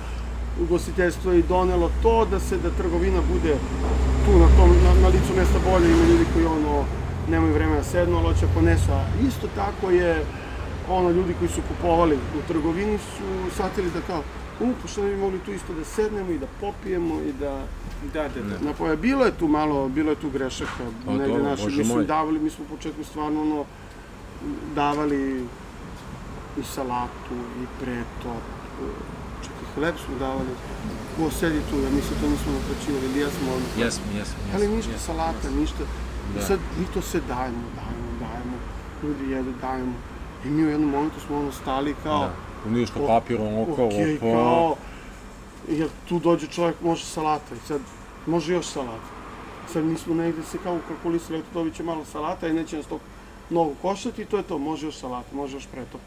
[0.61, 3.55] ugostiteljstvo je i donelo to da se, da trgovina bude
[4.27, 6.85] tu na, tom, na, na licu mesta bolje, ima ljudi koji ono,
[7.29, 10.25] nemaju vremena da sednu, ali hoće da ponesu, a isto tako je
[10.89, 14.21] ono, ljudi koji su kupovali u trgovini su shvatili da kao,
[14.59, 17.63] u, pa što ne bi mogli tu isto da sednemo i da popijemo i da
[18.13, 18.65] Da, da, da.
[18.65, 22.05] Na poja, bilo je tu malo, bilo je tu grešaka, Pa negde naši nisu moj.
[22.05, 23.65] davali, mi smo u početku stvarno ono,
[24.75, 25.45] davali
[26.59, 28.43] i salatu, i pretop,
[29.77, 30.49] i hleb smo davali.
[31.17, 33.71] Ko sedi tu, ja mislim to nismo naplaćivali, ili ja smo odmah.
[33.77, 34.53] Jesmo, jesmo, jesmo.
[34.55, 35.59] Ali ništa jesmo, salata, jesmo.
[35.61, 35.83] ništa.
[36.31, 36.41] I Da.
[36.41, 38.57] sad mi to sve dajemo, dajemo, dajemo.
[39.03, 39.93] Ljudi jedu, dajemo.
[40.45, 42.69] I mi u jednom momentu smo ono stali kao, Da.
[42.69, 44.25] Ništa O- papirom oko, okej, opa.
[44.33, 44.75] kao,
[45.69, 47.81] jer tu dođe čovjek, može salata i sad
[48.25, 49.09] može još salata.
[49.73, 52.85] Sad mi smo negde se kao ukalkulisali, eto dobit će malo salata i neće nas
[52.85, 52.99] to
[53.49, 56.01] mnogo koštati i to je to, može još salata, može još pretop.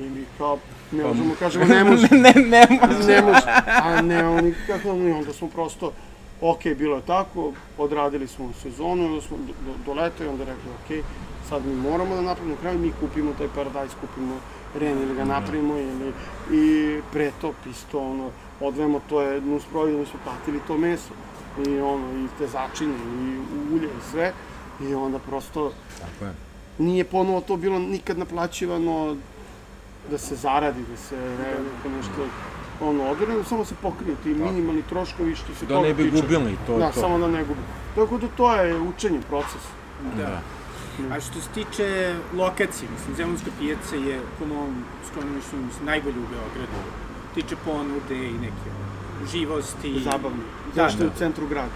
[0.00, 0.58] I mi kao,
[0.92, 3.06] ne Pa- možemo, kažemo ne može, ne, ne može.
[3.06, 5.92] ne može, a ne, nikako, i onda smo prosto,
[6.40, 10.44] ok, bilo je tako, odradili smo sezonu, onda smo do, do, do leta i onda
[10.44, 11.04] rekli, ok,
[11.48, 14.36] sad mi moramo da napravimo na kraju, mi kupimo taj paradajz, kupimo
[14.74, 16.12] ren ili ga napravimo ili
[16.52, 16.64] i
[17.12, 18.30] pretop isto, ono,
[18.60, 21.14] odvemo, to je nus proizvod, mi smo platili to meso.
[21.68, 23.38] I ono, i te začine i
[23.72, 24.32] ulje i sve.
[24.82, 26.32] I onda prosto Tako je.
[26.78, 29.16] nije ponovo to bilo nikad naplaćivano
[30.10, 32.26] da se zaradi, da se ne, neko nešto
[32.80, 36.02] ono odore, nego samo se pokriju ti minimalni troškovi što se Da toga ne bi
[36.04, 36.22] tiče.
[36.22, 37.00] gubili, to je Da, to.
[37.00, 37.60] samo da ne gubi.
[37.94, 39.62] Tako da to je učenje, proces.
[40.16, 40.40] Da.
[41.10, 41.86] A što se tiče
[42.34, 44.74] lokacije, mislim, Zemunska pijaca je, po mom
[45.08, 46.78] skromnom mišljenju, mislim, najbolja u Beogradu.
[47.34, 48.88] Tiče ponude i neke ono,
[49.26, 50.00] živosti.
[50.00, 50.42] Zabavno.
[50.74, 51.14] Da, Zašto je da.
[51.14, 51.74] u centru grada?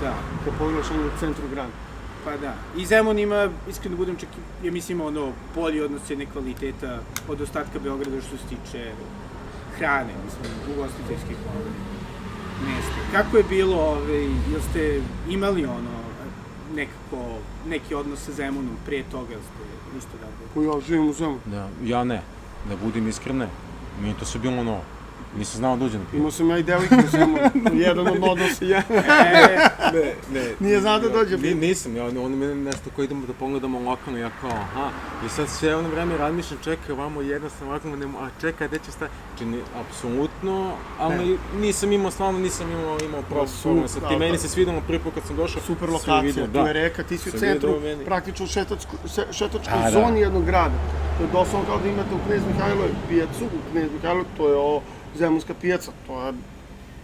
[0.00, 1.72] Da, Kad pogledaš, on je u centru grada.
[2.24, 2.54] Pa da.
[2.76, 7.40] I Zemun ima, iskreno budem čak, i- ja mislim, ono, bolji odnos cene kvaliteta od
[7.40, 8.92] ostatka Beograda što se tiče
[9.76, 11.72] hrane, mislim, ugostiteljskih ovaj,
[12.66, 13.00] mesta.
[13.12, 16.00] Kako je bilo, ovaj, jel ste imali ono,
[16.74, 19.62] nekako, neki odnos sa Zemunom pre toga, jel ste
[19.98, 21.38] isto da Ko ja živim u Zemunu.
[21.46, 22.22] Da, ja ne.
[22.68, 23.48] Da budem iskren, ne.
[24.00, 24.82] Meni to sve bilo novo.
[25.38, 26.18] Nisam znao da uđem na pivo.
[26.20, 27.40] Imao sam ja i devojku u Zemunu.
[27.72, 28.64] Jedan od odnosa.
[28.70, 28.78] Ja.
[28.78, 30.54] E, Ne, ne.
[30.66, 31.60] Nije znao da dođe Ni, pivo.
[31.60, 34.90] nisam, ja, ono mene nešto ko idemo da pogledamo lokalno, ja kao, aha,
[35.26, 38.90] i sad sve ono vreme razmišljam, čekaj, ovamo jednostavno ovako, ne, a čekaj, gde će
[38.92, 39.12] stati?
[39.28, 44.32] Znači, ne, apsolutno, ali nisam imao, stvarno nisam imao, imao problem sa da, tim, meni
[44.32, 44.38] da.
[44.38, 45.62] se svidelo prvi put kad sam došao.
[45.62, 46.60] Super lokacija, vidio, tu da.
[46.60, 48.04] je reka, ti si u centru, meni.
[48.04, 48.48] praktično u
[49.32, 49.90] šetačkoj da.
[49.90, 50.74] zoni jednog grada.
[51.18, 54.56] To je doslovno kao da imate u Knez Mihajloj pijacu, u Knez Mihajloj, to je
[54.56, 54.80] o
[55.16, 56.32] Zemunska pijaca, to je,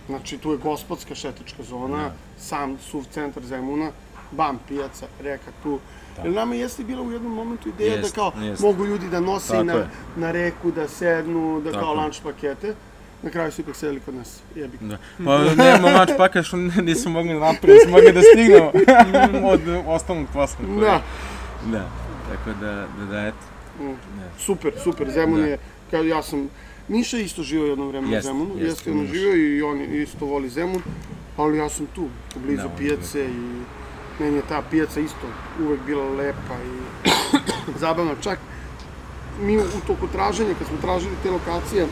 [0.07, 2.13] znači tu je gospodska šetačka zona, Da.
[2.39, 3.91] sam suv centar Zemuna,
[4.31, 5.79] bam, pijaca, reka tu.
[6.17, 6.23] Da.
[6.23, 8.63] Jer nama jeste bila u jednom momentu ideja Jest, da kao jest.
[8.63, 9.89] mogu ljudi da nose Tako na, je.
[10.17, 12.75] na reku, da sednu, da Tako kao lunch pakete.
[13.23, 14.79] Na kraju su ipak sedeli kod nas, jebi.
[14.81, 14.97] Da.
[15.25, 18.71] Pa nema mač paka što nismo mogli da napravimo, smo mogli da stignemo
[19.53, 20.65] od ostalog posla.
[20.81, 21.03] Da.
[21.73, 21.89] Da,
[22.29, 23.37] tako da, da, da, eto.
[23.81, 23.85] Mm.
[23.87, 24.29] Ne.
[24.39, 25.47] Super, super, Zemun Da.
[25.47, 25.59] je,
[25.91, 26.49] kao ja sam,
[26.89, 29.15] Miša isto živio jedno vreme u Jest, Zemunu, jest, jeste on Miša.
[29.15, 30.83] živio i on isto voli Zemun,
[31.37, 33.63] ali ja sam tu, blizu Da, je pijace i
[34.23, 35.27] meni je ta pijaca isto
[35.67, 37.09] uvek bila lepa i
[37.83, 38.13] zabavna.
[38.21, 38.39] Čak
[39.43, 41.87] mi u toku traženja, kad smo tražili te lokacije,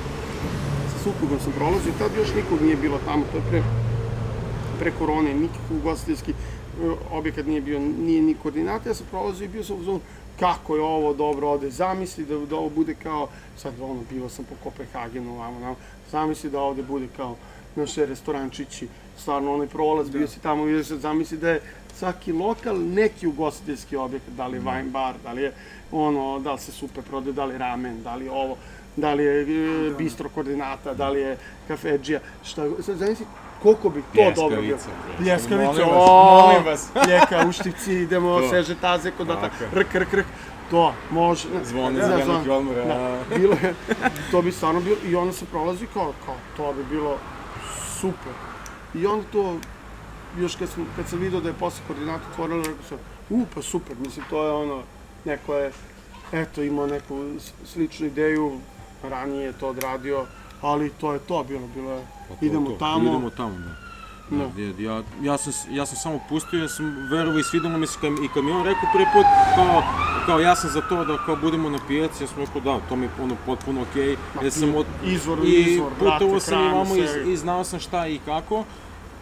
[0.93, 3.63] sa suprugom sam prolazio, tad još nikog nije bilo tamo, to je pre,
[4.79, 6.35] pre korone, nikakav ugostiteljski e,
[7.11, 10.01] objekat nije bio, nije ni koordinata, ja sam prolazio i bio sam u zonu,
[10.41, 14.45] kako je ovo dobro ovde, zamisli da, da ovo bude kao, sad ono, bio sam
[14.45, 15.77] po Kopenhagenu, ovamo, ovamo,
[16.11, 17.37] zamisli da ovde bude kao
[17.77, 21.61] naše restorančići, stvarno onaj prolaz, bio si tamo, vidio se, zamisli da je
[21.97, 25.53] svaki lokal neki ugostiteljski objekat, da li je wine bar, da li je
[25.93, 28.57] ono, da li se supe prodaje, da li je ramen, da li je ovo,
[28.97, 31.37] da li je e, bistro koordinata, da li je
[31.69, 33.27] kafedžija, šta, sad zamisli
[33.65, 34.77] koliko bi to dobro bilo.
[34.77, 35.17] Pljeskavice.
[35.19, 36.11] Pljeskavice, Molim vas,
[36.45, 36.89] molim vas.
[37.05, 38.49] pljeka, uštivci, idemo, To.
[38.49, 40.27] seže taze kod data, rk, rk, rk,
[40.71, 41.49] to, može.
[41.65, 42.29] Zvoni Da, za zvon.
[42.29, 42.75] veliki odmor.
[42.77, 43.75] Da, bilo je,
[44.31, 47.17] to bi stvarno bilo, i onda se prolazi kao, kao, to bi bilo
[48.01, 48.33] super.
[48.95, 49.57] I onda to,
[50.39, 52.99] još kad sam, kad sam vidio da je posle koordinata otvorila, rekao sam,
[53.31, 54.83] u, pa super, mislim, to je ono,
[55.25, 55.73] neko je,
[56.33, 57.25] eto, imao neku
[57.65, 58.59] sličnu ideju,
[59.03, 60.25] ranije je to odradio,
[60.63, 63.11] ali to je to bilo, bilo je, Pa to, idemo to, tamo.
[63.11, 63.85] Idemo tamo, da.
[64.31, 64.47] Da.
[64.57, 67.99] Da, ja, ja, sam, ja sam samo pustio, ja sam verovao i svidelo mi se
[68.01, 69.83] kad, i kad mi je on rekao prvi put, kao,
[70.27, 72.97] kao ja sam za to da kao budemo na pijaci, ja sam rekao da, to
[72.97, 76.65] mi je ono potpuno okej, Ma, ja sam od, izvor, i izvor, brate, putovao sam
[76.65, 78.65] i vamo i, i znao sam šta i kako.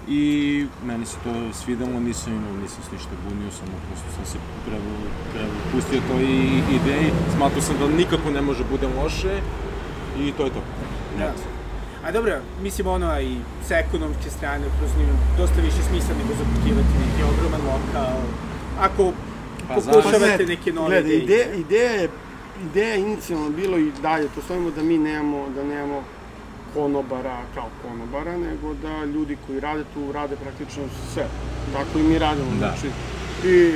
[0.08, 4.38] I meni se to svidelo, nisam imao, nisam se ništa bunio, samo prosto sam se
[4.66, 4.92] prevo,
[5.32, 7.12] prevo, pustio to i ideji.
[7.36, 9.40] Smatrao sam da nikako ne može bude loše
[10.18, 10.62] i to je to.
[11.18, 11.32] Da.
[12.04, 13.36] A dobro, mislim ono i
[13.68, 18.20] sa ekonomske strane, kroz njima dosta više smisla nego zaputivati neki ogroman lokal.
[18.80, 19.12] Ako
[19.68, 21.22] Pa pokušavate Pa neke nove gledaj, ideje.
[21.22, 22.08] ideja, ideja je,
[22.70, 26.02] ideja je inicijalno bilo i dalje, to stojimo da mi nemamo, da nemamo
[26.74, 30.82] konobara kao konobara, nego da ljudi koji rade tu rade praktično
[31.14, 31.26] sve.
[31.72, 32.50] Tako i mi radimo.
[32.50, 32.56] Da.
[32.58, 32.86] Znači,
[33.48, 33.74] I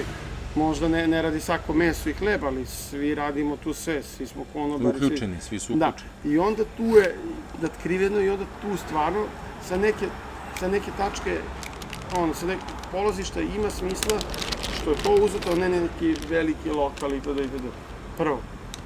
[0.57, 4.45] možda ne, ne radi svako meso i hleb, ali svi radimo tu sve, svi smo
[4.53, 4.97] konobari.
[4.97, 6.35] Uključeni, svi su Da, uključeni.
[6.35, 7.15] i onda tu je,
[7.61, 9.25] da otkriveno i onda tu stvarno
[9.69, 10.07] sa neke,
[10.61, 11.39] sa neke tačke,
[12.17, 14.19] ono, sa neke polazišta ima smisla
[14.81, 17.65] što je to uzeto, ne neki veliki lokal i tada itd.
[18.17, 18.39] Prvo,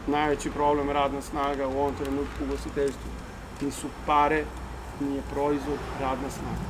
[0.06, 3.10] najveći problem radna snaga u ovom trenutku u gostiteljstvu.
[3.60, 4.44] Nisu pare,
[5.00, 6.60] nije proizvod, radna snaga.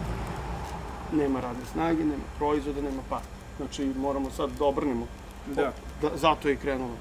[1.13, 3.40] Nema radne snage, nema proizvoda, nema para.
[3.57, 5.07] Znači moramo sad da obrnemo
[5.47, 5.73] Da.
[6.03, 6.95] da, zato je i krenulo.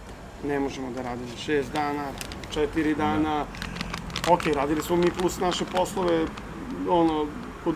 [0.43, 2.05] Ne možemo da radimo šest dana,
[2.53, 3.45] četiri dana.
[4.29, 6.25] Ok, radili smo mi plus naše poslove,
[6.89, 7.25] ono,
[7.63, 7.75] kod,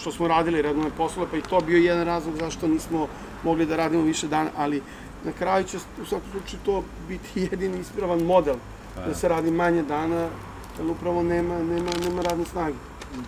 [0.00, 3.06] što smo radili redovne poslove, pa i to bio jedan razlog zašto nismo
[3.44, 4.82] mogli da radimo više dana, ali
[5.24, 8.56] na kraju će u svakom slučaju to biti jedini ispravan model,
[8.94, 10.28] Pa da se radi manje dana,
[10.78, 12.74] jer upravo nema, nema, nema radne snage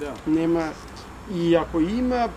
[0.00, 0.14] Da.
[0.26, 0.68] nema
[1.34, 2.28] i ako ima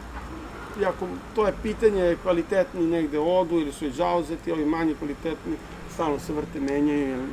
[0.81, 5.55] i ako to je pitanje kvalitetni negde odu ili su i zauzeti, ali manje kvalitetni
[5.93, 7.27] stalno se vrte, menjaju ili,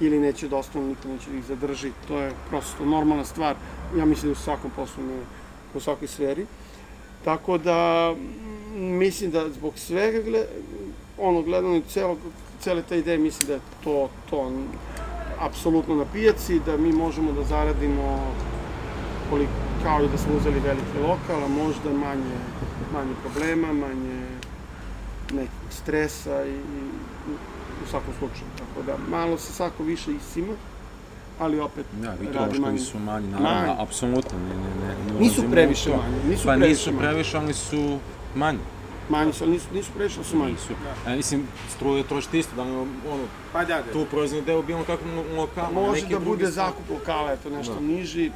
[0.00, 1.92] ili neće da ostanu, niko neće da ih zadrži.
[2.08, 3.56] To je prosto normalna stvar,
[3.96, 5.20] ja mislim da u svakom poslu, ne,
[5.74, 6.46] u svakoj sferi.
[7.24, 10.44] Tako da, mm, mislim da zbog svega, gle,
[11.18, 11.82] ono, gledano i
[12.60, 14.52] cele te ideje, mislim da je to, to
[15.40, 18.34] apsolutno na pijaci, da mi možemo da zaradimo
[19.30, 22.36] koliko, kao i da smo uzeli veliki lokal, a možda manje,
[22.92, 24.20] manje problema, manje
[25.32, 27.32] nekog stresa i, i
[27.84, 28.46] u svakom slučaju.
[28.58, 30.52] Tako da, malo se svako više isima,
[31.38, 32.78] ali opet Da, i radi manje.
[32.78, 33.42] su manji, Manji.
[33.44, 36.98] naravno, apsolutno, ne, ne, ne, ne Nisu previše manji, nisu pa previše nisu manji.
[37.00, 37.98] previše, ali su
[38.34, 38.58] manji.
[39.08, 40.52] Manji su, ali nisu, nisu previše, ali su manji.
[40.52, 40.72] Nisu.
[41.06, 42.86] E, mislim, struje trošite isto, da ono,
[43.52, 43.92] Pa da, da.
[43.92, 45.02] tu proizvodni deo bilo kako
[45.36, 47.80] lokal, Može neki da bude zakup lokala, eto nešto Da.
[47.80, 48.30] niži,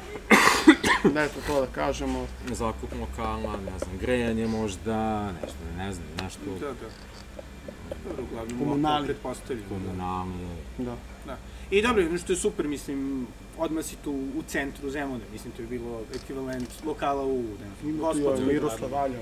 [1.13, 2.27] da eto to da kažemo.
[2.51, 6.89] Zakup lokala, ne znam, grejanje možda, nešto, ne znam, nešto Da, da.
[8.09, 9.07] Dobro, uglavnom, Komunali.
[9.07, 9.65] lokal pretpostavljam.
[9.69, 10.47] komunalni.
[10.77, 10.95] Da.
[11.71, 15.61] I dobro, ono što je super, mislim, odmah si tu u centru Zemuna, mislim, to
[15.61, 19.19] je bilo ekvivalent lokala u, ne znam, Ima tu je Miroslav Valja.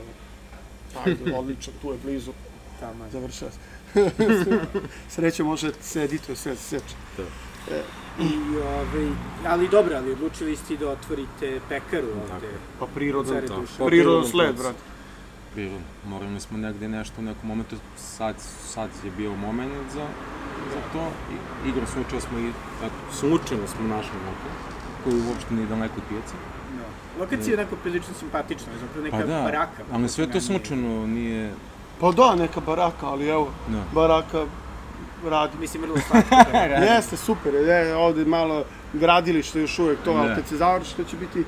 [1.05, 2.31] Ajde, odlično, tu je blizu,
[2.79, 3.57] Tamo, završava se.
[5.15, 6.95] Sreće može sedi to sve se seče.
[8.19, 9.07] I, ovaj,
[9.47, 12.47] ali dobro, ali odlučili ste da otvorite pekaru ovde.
[12.79, 13.53] Pa prirodan, to.
[13.77, 14.79] Pa prirodan prirodan sled, brate.
[15.55, 20.05] Bilo, morali smo negde nešto u nekom momentu, sad, sad je bio moment za,
[20.73, 21.07] za to.
[21.33, 22.49] I, igrom slučaja smo i,
[22.83, 24.53] eto, slučajno smo našli lokal,
[25.03, 26.33] koji uopšte nije daleko od pijace.
[26.77, 27.19] Da.
[27.23, 29.83] Lokacija je onako prilično simpatična, zapravo neka Pa da, baraka.
[29.91, 31.53] ali sve to slučajno nije,
[31.99, 33.83] Pa da, neka baraka, ali evo, da.
[33.93, 34.45] baraka
[35.25, 35.57] radi.
[35.59, 36.35] Mislim, vrlo slatko.
[36.51, 36.57] Da.
[36.59, 40.35] Jeste, super, je, ovde malo gradilište još uvek to, ali Da.
[40.35, 41.43] kad se završi, to će biti,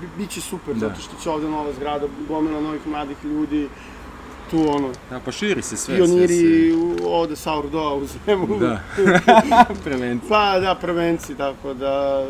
[0.00, 0.80] bi- biće super, Da.
[0.80, 3.68] zato što će ovde nova zgrada, gomila novih mladih ljudi,
[4.50, 8.58] tu ono, Da, pa širi se sve, pioniri sve, u- ovde sourdough u Zemunu.
[8.58, 8.80] Da,
[9.84, 10.28] prevencija.
[10.28, 12.24] Pa da, prvenci, tako da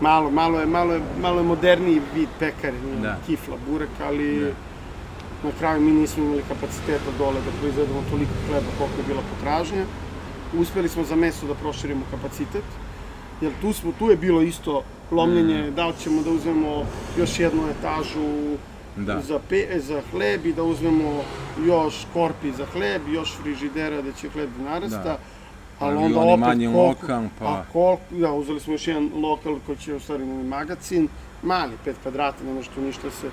[0.00, 3.16] malo, malo je, malo je, malo je moderniji vid pekare, Da.
[3.26, 4.46] kifla, burek, ali Da.
[5.42, 9.84] na kraju mi nismo imali kapaciteta dole da proizvedemo toliko hleba koliko je bila potražnja.
[10.54, 12.64] Uspeli smo za meso da proširimo kapacitet,
[13.40, 16.84] jer tu, smo, tu je bilo isto lomljenje, da li ćemo da uzmemo
[17.18, 18.56] još jednu etažu
[18.96, 19.20] Da.
[19.22, 21.22] za, pe, za hleb i da uzmemo
[21.66, 25.02] još korpi za hleb, još frižidera da će hleb da narasta.
[25.02, 25.18] Da.
[25.78, 28.88] Ali Ali onda on opet manje koliko, lokal, pa- A koliko, da, uzeli smo još
[28.88, 31.08] jedan lokal koji će u stvari na magacin,
[31.42, 33.30] mali, 5 kvadrata, ne može tu ništa da se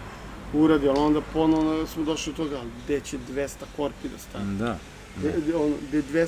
[0.54, 3.48] uradi, ali onda ponovno smo došli do toga, gde će 200
[3.78, 4.54] korpi da stane?
[4.56, 4.78] Da.
[5.18, 6.28] Gde, gde, ono, gde 200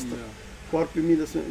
[0.72, 1.42] korpi mi da se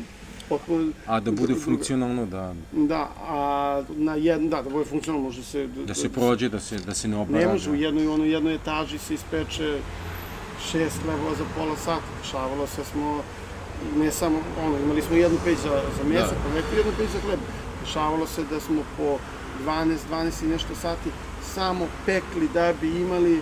[0.48, 5.42] potpuno, A da bude funkcionalno, da, da, a na jedan, da, da bude funkcionalno, može
[5.42, 5.66] se...
[5.66, 7.38] da se prođe, da se, da se ne obara.
[7.38, 9.79] Ne može, u jednoj, ono, jednoj etaži se ispeče
[10.70, 12.02] šest hlebova za pola sata.
[12.22, 13.22] Dešavalo se smo,
[13.96, 16.40] ne samo, ono, imali smo jednu peć za, za meso, Da.
[16.44, 17.40] pa neko jednu peć za hleb.
[17.85, 19.18] Dešavalo se da smo po
[19.64, 21.11] 12, 12 i nešto sati
[21.55, 23.40] samo pekli da bi imali,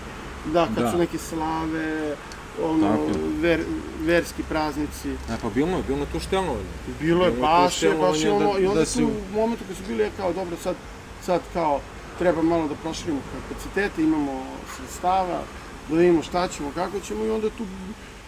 [0.52, 0.90] da, kad Da.
[0.90, 2.16] su neke slave,
[2.62, 3.06] ono, Tako
[3.40, 3.60] ver,
[4.00, 5.10] verski praznici.
[5.10, 6.70] E, pa bilo je, bilo je to štelovanje.
[7.00, 9.04] Bilo je Bilo je baš, je, baš je ono, da- i onda da su se-
[9.04, 10.74] u momentu kad su bili, ja kao, dobro, sad,
[11.22, 11.80] sad kao,
[12.18, 14.42] treba malo da proširimo kapacitete, imamo
[14.76, 15.40] sredstava,
[15.88, 17.64] da vidimo šta ćemo, kako ćemo i onda tu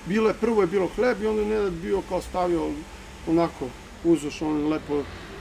[0.06, 2.68] bilo je, prvo je bilo hleb i onda je Nenad bio kao stavio
[3.26, 3.66] onako,
[4.04, 4.98] uzoš on lepo,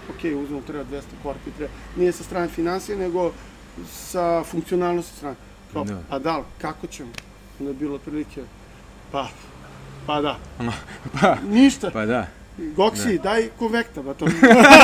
[0.10, 3.32] ok, uzmemo treba 200 korpi, treba, nije sa strane financije, nego
[3.90, 5.36] sa funkcionalnosti strane.
[5.74, 6.02] Kao, Da.
[6.10, 7.10] a da, li, kako ćemo?
[7.60, 8.42] Onda je bilo otprilike,
[9.12, 9.28] pa,
[10.08, 10.38] pa da.
[11.14, 11.92] Pa, Ništa.
[11.92, 12.28] pa da.
[12.76, 14.26] Goksi, daj konvekta, ba to.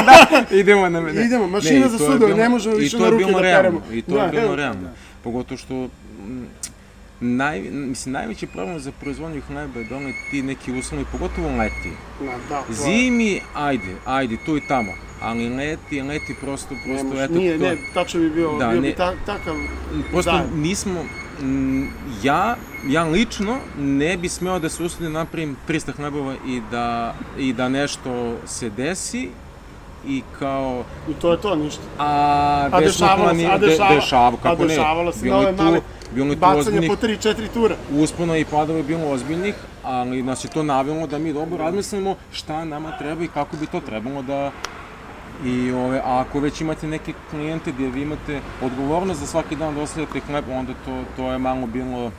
[0.62, 1.26] Idemo na mene.
[1.26, 3.82] Idemo, mašina za to je sudove, ne možemo više na ruke da peremo.
[3.92, 4.90] I to Da, je bilo realno.
[5.24, 6.46] Pogotovo što mm,
[7.22, 11.92] naj, mislim, najveći problem za proizvodnju hleba je doneti ti neki uslovi, pogotovo leti.
[12.22, 17.08] Na, da, to Zimi, ajde, ajde, tu i tamo, ali leti, leti prosto, Ne prosto,
[17.08, 19.56] može, eto, nije, to, ne, tačno bi bio, Da, bio ne- bi ta, takav
[20.12, 20.46] prosto Da.
[20.56, 21.06] nismo,
[22.24, 27.14] ja, ja lično ne bi smeo da se usudim da napravim 300 hlebova i da,
[27.38, 28.12] i da nešto
[28.46, 29.30] se desi
[30.08, 31.82] i kao, i to je to, ništa.
[32.00, 35.52] a, A dešavalo se, a de- dešava- dešava, a kako ne, dešavalo se na ove
[35.54, 37.76] male bilo je tu ozbiljnih po 3-4 tura.
[37.92, 42.16] uspona i padova je bilo ozbiljnih, ali nas je to navelo da mi dobro razmislimo
[42.32, 44.52] šta nama treba i kako bi to trebalo da
[45.44, 49.76] I ove, a ako već imate neke klijente gdje vi imate odgovornost za svaki dan
[49.76, 52.12] da ostavljate hleb, onda to, to je malo bilo...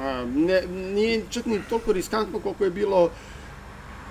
[0.00, 3.10] A, ne, nije čak ni toliko riskantno koliko je bilo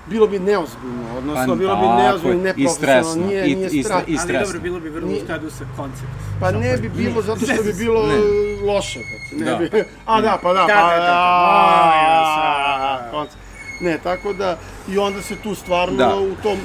[0.05, 4.01] bilo bi neozbiljno, odnosno Pa, bilo bi neozbiljno, neprofesionalno, nije, i- nije i stre- strah.
[4.01, 4.45] i Ali stresno.
[4.45, 6.09] dobro, bilo bi vrlo u Nije- skladu sa konceptom.
[6.39, 8.15] Pa ne bi bilo zato što bi bilo Ne.
[8.63, 8.99] loše.
[9.01, 9.57] brate, Ne Da.
[9.57, 11.13] bi, a da, pa da, Da, pa da, da, da.
[11.13, 13.37] a, A, ja, koncept.
[13.83, 14.57] Ne, tako da,
[14.89, 16.15] i onda se tu stvarno Da.
[16.17, 16.57] u tom,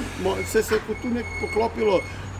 [0.45, 1.99] sve se tu nekako poklopilo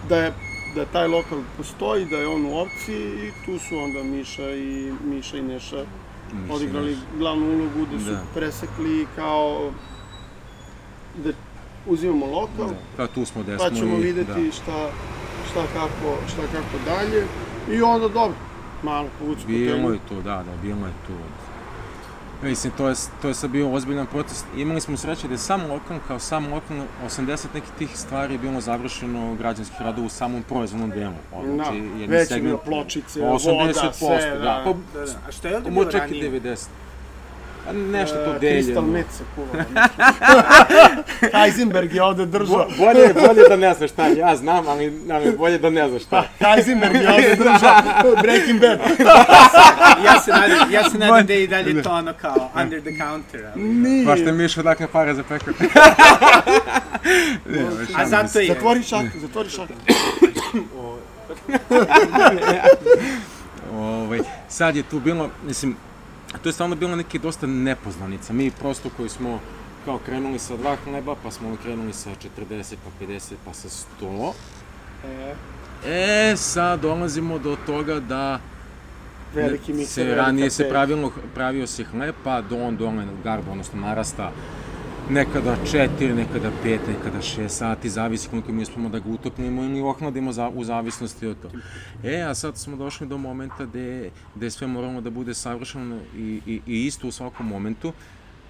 [0.10, 0.34] da je
[0.76, 4.72] da taj lokal postoji, da je on u opciji i tu su onda Miša i
[5.06, 5.86] Miša i Neša Miša
[6.44, 7.02] i odigrali Neša.
[7.18, 8.22] glavnu ulogu, da su Da.
[8.36, 9.72] presekli kao
[11.18, 11.30] da
[11.88, 12.76] uzimamo lokal, Da.
[12.98, 14.52] Kao tu smo gde pa ćemo i- videti da.
[14.52, 14.90] šta,
[15.52, 17.26] šta, kako, šta kako dalje.
[17.72, 18.38] I onda dobro,
[18.84, 21.14] malo povući Bilo je to, da, da, bilo je to.
[22.44, 24.44] Mislim, to je, to je sad bio ozbiljan proces.
[24.58, 28.38] Imali smo sreće da je sam lokal, kao sam lokal, 80 nekih tih stvari je
[28.38, 31.14] bilo završeno građanskih radova u samom proizvodnom delu.
[31.58, 33.42] Da, jedni već je bilo pločice, 80%,
[33.76, 34.38] voda, sve, da.
[34.40, 34.62] da.
[34.66, 35.12] Pa, Da, da.
[35.28, 36.32] A što je ovdje Mo bilo ranije?
[36.32, 36.68] 90.
[37.70, 38.64] A nešto to E, deljeno.
[38.64, 39.64] Kristal Met se kuva.
[41.44, 42.58] Heisenberg je ovde držao.
[42.58, 45.90] Bo- bolje, bolje da ne znaš šta, je, ja znam, ali, ali bolje da ne
[45.90, 46.18] znaš šta.
[46.18, 46.48] je.
[46.48, 47.82] Heisenberg je ovde držao
[48.22, 48.80] Breaking Bad.
[50.06, 52.92] Ja se nadam, ja se nadam da je i dalje to ono kao under the
[52.98, 53.46] counter.
[53.46, 53.64] Ali...
[53.64, 54.06] Nije.
[54.06, 55.54] Baš te miš odakle pare za pekar.
[57.96, 58.48] A zato je.
[58.48, 59.68] Zatvori šak, zatvori šak.
[63.74, 65.76] Ovaj, sad je tu bilo, mislim,
[66.38, 68.34] to je stvarno bilo neke dosta nepoznanica.
[68.34, 69.40] Mi prosto koji smo
[69.86, 73.70] kao krenuli sa dva hleba, pa smo krenuli sa 40, pa 50, pa sa
[74.02, 74.34] 100.
[75.06, 75.36] E,
[75.86, 78.40] E, sad dolazimo do toga da
[79.36, 80.06] veliki mikser.
[80.06, 80.70] se ranije se peć.
[80.72, 84.32] pravilo, pravio se hleb, pa do on dole garba, odnosno narasta
[85.10, 89.82] nekada 4, nekada 5, nekada 6 sati, zavisi koliko mi uspemo da ga utopnimo ili
[89.82, 91.58] ohladimo za, u zavisnosti od toga.
[92.04, 96.42] E, a sad smo došli do momenta gde, gde sve moramo da bude savršeno i,
[96.46, 97.94] i, i isto u svakom momentu,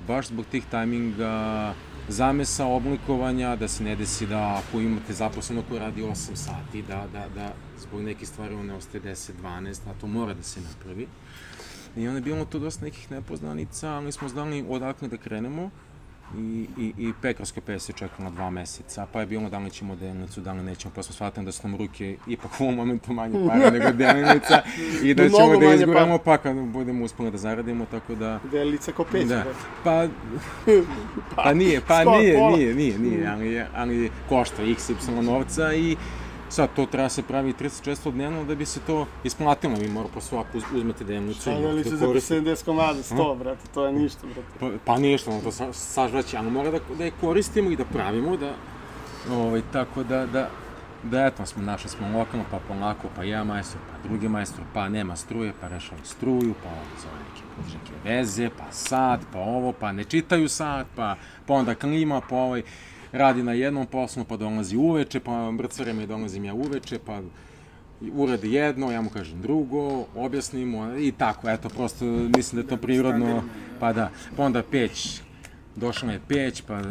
[0.07, 1.73] baš zbog tih tajminga,
[2.09, 7.05] zamesa, oblikovanja, da se ne desi da ako imate zaposleno koji radi 8 sati, da,
[7.13, 10.61] da, da zbog nekih stvari on ne ostaje 10, 12, a to mora da se
[10.61, 11.07] napravi.
[11.97, 15.69] I onda je bilo tu dosta nekih nepoznanica, ali smo znali odakle da krenemo.
[16.37, 19.95] I, i, i pekarska pesa se čekala dva meseca, pa je bilo da li ćemo
[19.95, 23.13] delnicu, da li nećemo, pa smo shvatili da su nam ruke ipak u ovom momentu
[23.13, 24.61] manje para nego delnica
[25.03, 28.39] i da ćemo da izguramo pa kad budemo uspeli da zaradimo, tako da...
[28.51, 29.25] Delica ko peć.
[29.25, 29.59] Da, brate.
[29.83, 30.07] pa,
[31.43, 35.95] pa nije, pa nije, nije, nije, nije, ali, ali košta XY novca i
[36.49, 40.21] sad to treba se pravi 36 dnevno da bi se to isplatilo, vi mora po
[40.21, 42.41] svaku uz- uzmete delnicu Šta i delica to za koristite.
[42.41, 44.49] 70 komada, 100, brate, to je ništa, brate.
[44.59, 47.85] Pa, pa ništa, ono to sa, sažvaći, ali mora da, da je koristimo i da
[47.85, 48.53] pravimo, da,
[49.31, 50.49] ovaj, tako da, da,
[51.03, 54.89] da eto smo, našli smo lokalno, pa polako, pa jedan majstor, pa drugi majstor, pa
[54.89, 57.19] nema struje, pa rešali struju, pa ovo zove
[57.73, 62.35] neke veze, pa sat, pa ovo, pa ne čitaju sat, pa, pa onda klima, pa
[62.35, 62.63] ovaj,
[63.11, 67.21] radi na jednom poslu, pa dolazi uveče, pa mrcarima i dolazim ja uveče, pa
[68.13, 72.77] uradi jedno, ja mu kažem drugo, objasnimo i tako, eto, prosto mislim da je to
[72.77, 73.43] prirodno,
[73.79, 75.21] pa da, pa onda peć,
[75.75, 76.81] došla je peć, pa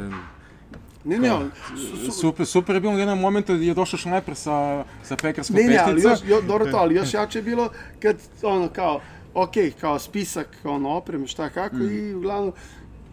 [1.04, 4.35] Ne, ne, ali, su, su, super, super je bilo u jednom momentu je došao šleper
[4.35, 7.70] sa, sa pekarskom ne, ne, ali još, jo, dobro to, ali još jače je bilo
[8.02, 9.00] kad, ono, kao,
[9.35, 11.90] ok, kao spisak, ono, opreme, šta, kako, Mm.
[11.90, 12.52] i uglavnom,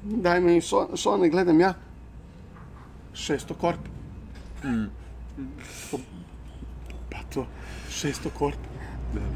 [0.04, 1.74] daj mi šo, šone, gledam ja,
[3.16, 3.90] 600 korpa.
[4.64, 4.90] Mm.
[7.12, 7.48] Pa to,
[7.90, 8.68] 600 korpa.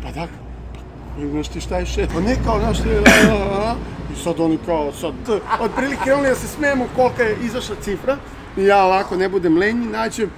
[0.04, 0.28] Pa da,
[0.74, 2.12] pa, znaš ti šta je šest?
[2.14, 2.90] Pa ne kao, znaš ti,
[4.14, 5.14] i sad oni kao, sad,
[5.60, 8.18] otprilike krenuli da se smijemo kolika je izašla cifra,
[8.58, 10.30] i ja ovako ne budem lenji, nađem,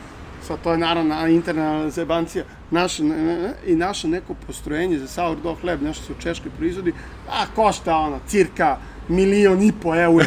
[0.48, 5.08] sad to je naravno interna zebancija, naše, ne, ne, ne, i naše neko postrojenje za
[5.08, 6.94] sourdough hleb, nešto se u Češkoj proizvodi,
[7.30, 8.78] a košta ono, cirka
[9.08, 10.26] milion i po eura.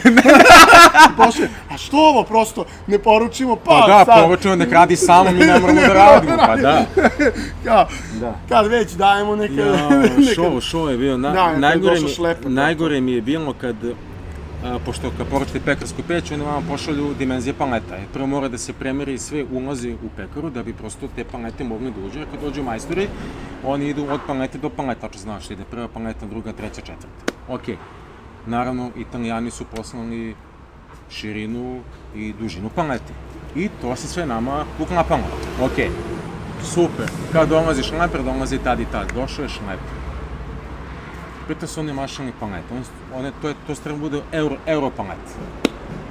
[1.18, 5.30] Pošle, a što ovo prosto ne poručimo, pa, Pa da, sad, poručujemo nek radi samo,
[5.30, 6.84] mi ne moramo da radimo, pa da.
[7.64, 7.86] kao,
[8.20, 8.34] Da.
[8.48, 9.54] kad već dajemo neke...
[9.54, 11.16] Ja, neke- šov, šov je bio.
[11.16, 13.76] Na, Da, najgore, mi, šleper, najgore mi je bilo kad,
[14.64, 17.96] a, pošto kad poručite pekarsku peć, oni vam pošalju dimenzije paleta.
[17.96, 21.64] E, Prvo mora da se premeri sve ulazi u pekaru, da bi prosto te palete
[21.64, 22.24] mogli da uđe.
[22.24, 23.08] Kad dođu majstori,
[23.64, 27.08] oni idu od palete do paleta, znaš, ide prva paleta, druga, treća, četvrta.
[27.48, 27.76] Okej.
[28.47, 30.34] Naravno, italijani su poslali
[31.11, 31.80] širinu
[32.14, 33.12] i dužinu palete.
[33.57, 35.24] I to se sve nama uklapalo.
[35.62, 35.90] Okej.
[36.74, 37.11] Super.
[37.32, 39.12] Kad dolazi šleper, dolazi tad i tad.
[39.14, 40.05] Došao je šleper.
[41.47, 42.64] Pritom su oni mašalni palet.
[42.72, 42.82] One,
[43.14, 45.36] one, to, je, to treba bude euro, euro palet.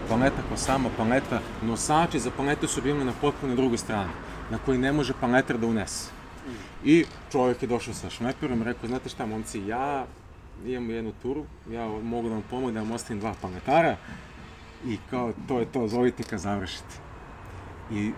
[0.09, 4.11] Paleta ko sama paleta, nosači za palete su bili na potpuno drugoj strani,
[4.51, 6.11] na koji ne može paletar da unese.
[6.83, 10.05] I čovjek je došao sa šmeperom, rekao, znate šta, momci, ja
[10.65, 13.97] imam jednu turu, ja mogu da vam pomogu da vam ostavim dva paletara
[14.85, 16.95] i kao, to je to, zovite kad završite.
[17.91, 18.11] I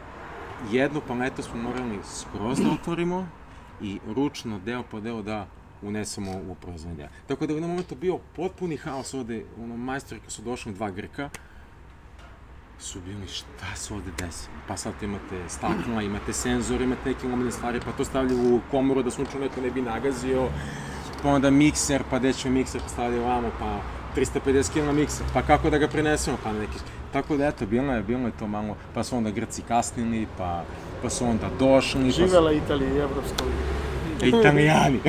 [0.72, 3.28] jednu paletu smo morali skroz da otvorimo
[3.82, 5.48] i ručno, deo po deo da
[5.82, 7.10] unesemo u proizvodnje.
[7.28, 10.92] Tako da u jednom momentu bio potpuni haos ovde, ono, majstori kad su došli, dva
[10.92, 11.30] Grka,
[12.80, 14.50] su bili šta se ovde desi.
[14.68, 19.04] Pa sad imate stakla, imate senzor, imate neke lomene stvari, pa to stavljaju u komoru
[19.04, 20.50] da slučajno neko ne bi nagazio,
[21.26, 23.80] pa onda mikser, pa gde ćemo mikser, pa stavljaju ovamo, pa
[24.22, 26.78] 350 kg mikser, pa kako da ga prenesemo, pa neki...
[27.14, 30.64] Tako da eto, bilo je, bilo je to malo, pa su onda Grci kasnili, pa,
[31.02, 32.22] pa su onda došli, pa su...
[32.22, 34.40] Živela Italija i Evropska unija.
[34.40, 35.00] Italijani.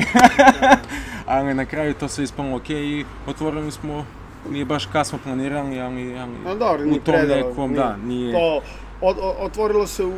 [1.25, 4.05] ali na kraju to sve ispalo ok i otvorili smo,
[4.49, 7.49] nije baš kad smo planirali, ali, ali No dobro, u tom predalo.
[7.49, 7.83] nekom, nije.
[7.83, 8.33] da, nije...
[8.33, 8.61] To
[9.01, 10.13] od, otvorilo se u,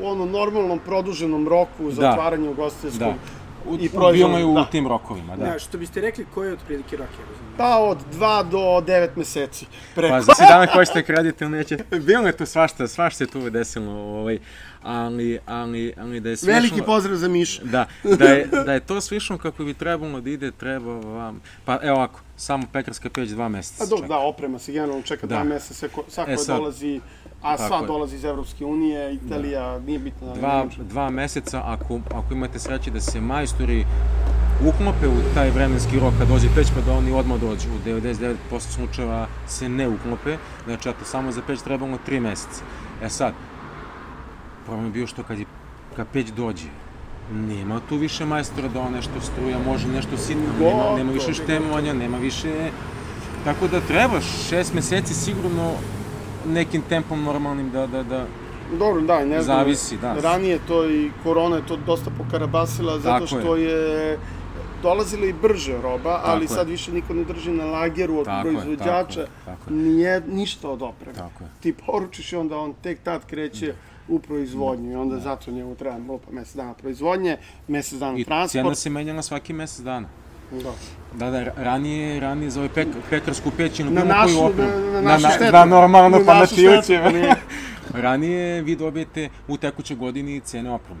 [0.00, 2.10] u onom normalnom produženom roku za Da.
[2.10, 3.41] otvaranje ugostiteljskog Da.
[3.66, 4.64] U, i u, proizvod, bilo je u da.
[4.64, 5.44] tim rokovima, da.
[5.44, 7.56] Da, što biste rekli, koji je otprilike rok, ja razumijem?
[7.56, 9.66] Pa od 2 do 9 meseci.
[9.94, 10.10] Preko.
[10.10, 11.78] Pa za se dana hoćete kredit ili neće.
[11.92, 14.38] Bilo je tu svašta, svašta se tu desilo, ovaj,
[14.82, 16.54] ali, ali, ali da je slično...
[16.54, 17.62] Veliki pozdrav za Miša.
[17.64, 21.40] Da, da je, da je to slično kako bi trebalo da ide, treba vam...
[21.64, 24.08] Pa evo ovako, samo pekarska peć dva meseca A dok, čeka.
[24.08, 25.34] da, oprema se generalno čeka Da.
[25.34, 27.00] dva meseca, ko- svako E, sad- dolazi,
[27.42, 27.86] a Tako sva je.
[27.86, 30.26] dolazi iz Evropske unije, Italija, nije bitno.
[30.28, 33.84] da dva, dva meseca, ako, ako imate sreće da se majstori
[34.68, 37.68] uklope u taj vremenski rok kad dođe peć, pa da oni odmah dođu.
[37.68, 42.62] U 99% slučajeva se ne uklope, znači eto, samo za peć trebamo 3 meseca.
[43.02, 43.32] E sad,
[44.64, 45.44] problem je bio što kad, je,
[45.96, 46.68] kad peć dođe,
[47.32, 51.92] nema tu više majstora da on nešto struja, može nešto sitno, nema, nema više štemovanja,
[51.94, 52.70] nema više...
[53.44, 55.72] Tako da treba šest meseci sigurno
[56.46, 58.26] nekim tempom normalnim da, da, da,
[58.78, 59.56] Dobro, da, i ne znam.
[59.58, 60.14] Zavisi, da.
[60.14, 63.42] Ranije to i korona je to dosta pokarabasila zato Tako je.
[63.42, 64.18] što je
[64.82, 66.56] dolazila i brže roba, ali Tako je.
[66.58, 69.08] sad više niko ne drži na lageru od Tako je, proizvođača.
[69.08, 69.76] tako je, tako je.
[69.76, 71.14] Nije ništa od opreme.
[71.14, 71.50] Tako je.
[71.60, 73.74] Ti poručiš i onda on tek tad kreće
[74.08, 77.36] u proizvodnju i onda zato njemu treba lupa mesec dana proizvodnje,
[77.68, 78.78] mesec dana I cena transport.
[78.78, 80.08] se menjala svaki mesec dana.
[80.54, 80.72] Da.
[81.14, 84.70] Da, da, ranije, ranije za ovaj pek, pekarsku peć ili Na bilo našu- koju opremu.
[84.84, 85.52] na- na našu štetu.
[85.52, 87.12] Da, normalno, Na pa na našu ti štetu, uće.
[87.12, 87.34] nije.
[87.96, 91.00] ranije vi dobijete u tekućoj godini cene opreme,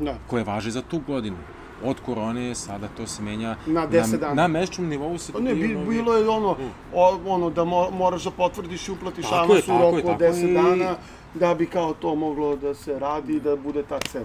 [0.00, 0.14] Da.
[0.26, 1.36] koje važe za tu godinu.
[1.84, 4.34] Od korone sada to se menja Na 10 na, dana.
[4.34, 6.56] na mesečnom nivou se Pa ne, bi, bilo je ono,
[6.94, 10.18] o, ono da mo, moraš da potvrdiš i uplatiš Tako avans u roku od tako
[10.20, 10.52] 10 je.
[10.54, 10.94] dana,
[11.34, 14.24] da bi kao to moglo da se radi da bude ta cena.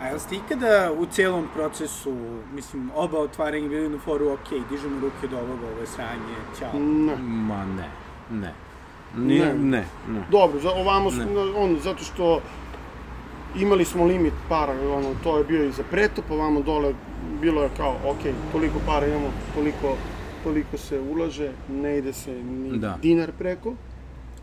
[0.00, 2.14] A jel ste ikada u celom procesu,
[2.54, 6.72] mislim, oba otvaranja bili na foru, ok, dižemo ruke do ovoga, ovo je sranje, ćao.
[6.74, 7.16] Ne.
[7.16, 7.88] Ma ne,
[8.30, 8.52] ne.
[9.16, 9.54] Nije, Ne.
[9.54, 10.22] ne, ne.
[10.30, 11.40] Dobro, za, ovamo smo, Ne.
[11.56, 12.40] on, zato što
[13.56, 16.94] imali smo limit para, ono, to je bio i za pretop, ovamo dole
[17.40, 18.18] bilo je kao, ok,
[18.52, 19.96] toliko para imamo, toliko,
[20.44, 22.98] toliko se ulaže, ne ide se ni Da.
[23.02, 23.74] dinar preko,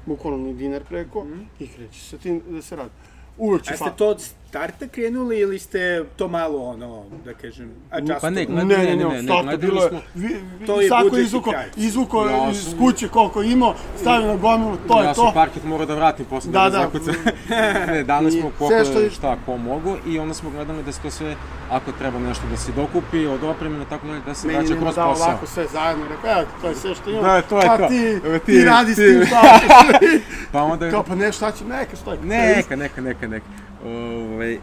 [0.05, 1.25] bukvalno ni dinar preko,
[1.59, 2.89] i kreće se tim da se radi.
[3.38, 4.15] Uvek će A ste to
[4.48, 5.80] starta krenuli ili ste
[6.16, 8.22] to malo, ono, da kažem, adjustovali?
[8.22, 10.28] Pa ne, Ne, gledali- ne, ne, ne, ne, starta gledali bilo je, vi,
[10.60, 11.66] vi, To je svako budžet i izvuko, kraj.
[11.78, 15.26] izvuko Ja iz sam- kuće koliko je imao, stavio na gomilu, to ja je sam
[15.26, 15.32] to.
[15.34, 16.78] parket morao da vratim posle Da, da, da.
[16.78, 17.16] ga zakucam.
[17.88, 20.50] ne, dali smo I koliko sve što što je- šta ko mogu i onda smo
[20.50, 21.36] gledali da se to sve,
[21.70, 24.80] ako treba nešto da se dokupi od opreme, tako dalje, da se Meni vraća je
[24.80, 25.28] kroz dao posao.
[25.28, 27.78] ovako sve zajedno, i rekao, evo, to je sve što imam, Da, to je pa
[27.78, 27.88] to.
[27.88, 29.60] ti, ti, ti- radi s ti- tim šta.
[30.52, 30.91] Pa onda...
[30.91, 32.18] Kao, pa ne, šta će, neka stoji.
[32.20, 33.45] Neka, neka, neka, neka.
[33.86, 34.59] Ovaj, e,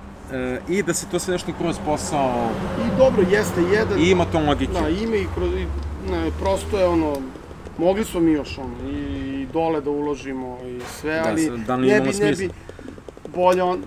[0.69, 2.51] I da se to sve nešto kroz posao,
[2.87, 4.73] I dobro, jeste jedan, i ima to logike.
[4.73, 5.67] da, ime i kroz, i,
[6.11, 7.17] ne, prosto je ono,
[7.79, 12.01] mogli smo mi još ono, i dole da uložimo i sve, Da, ali da ne
[12.01, 12.51] bi, ne bi,
[13.35, 13.83] bolje on,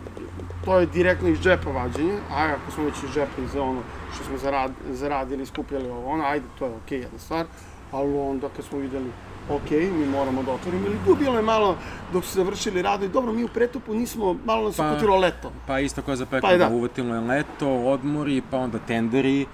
[0.65, 3.79] to je direktno iz džepa vađenje, a ako smo već iz džepa iz ono
[4.15, 7.45] što smo zarad, zaradili, skupljali ovo, ono, ajde, to je okej jedna stvar,
[7.91, 9.11] ali onda kad smo videli
[9.49, 11.77] ok, mi moramo da otvorimo, ili tu bilo je malo,
[12.13, 15.51] dok su završili radovi, dobro, mi u pretupu nismo, malo nas Pa- leto.
[15.67, 16.57] Pa isto kao za Pa pekar, da.
[16.59, 16.75] da.
[16.75, 19.45] uvetilo je leto, odmori, pa onda tenderi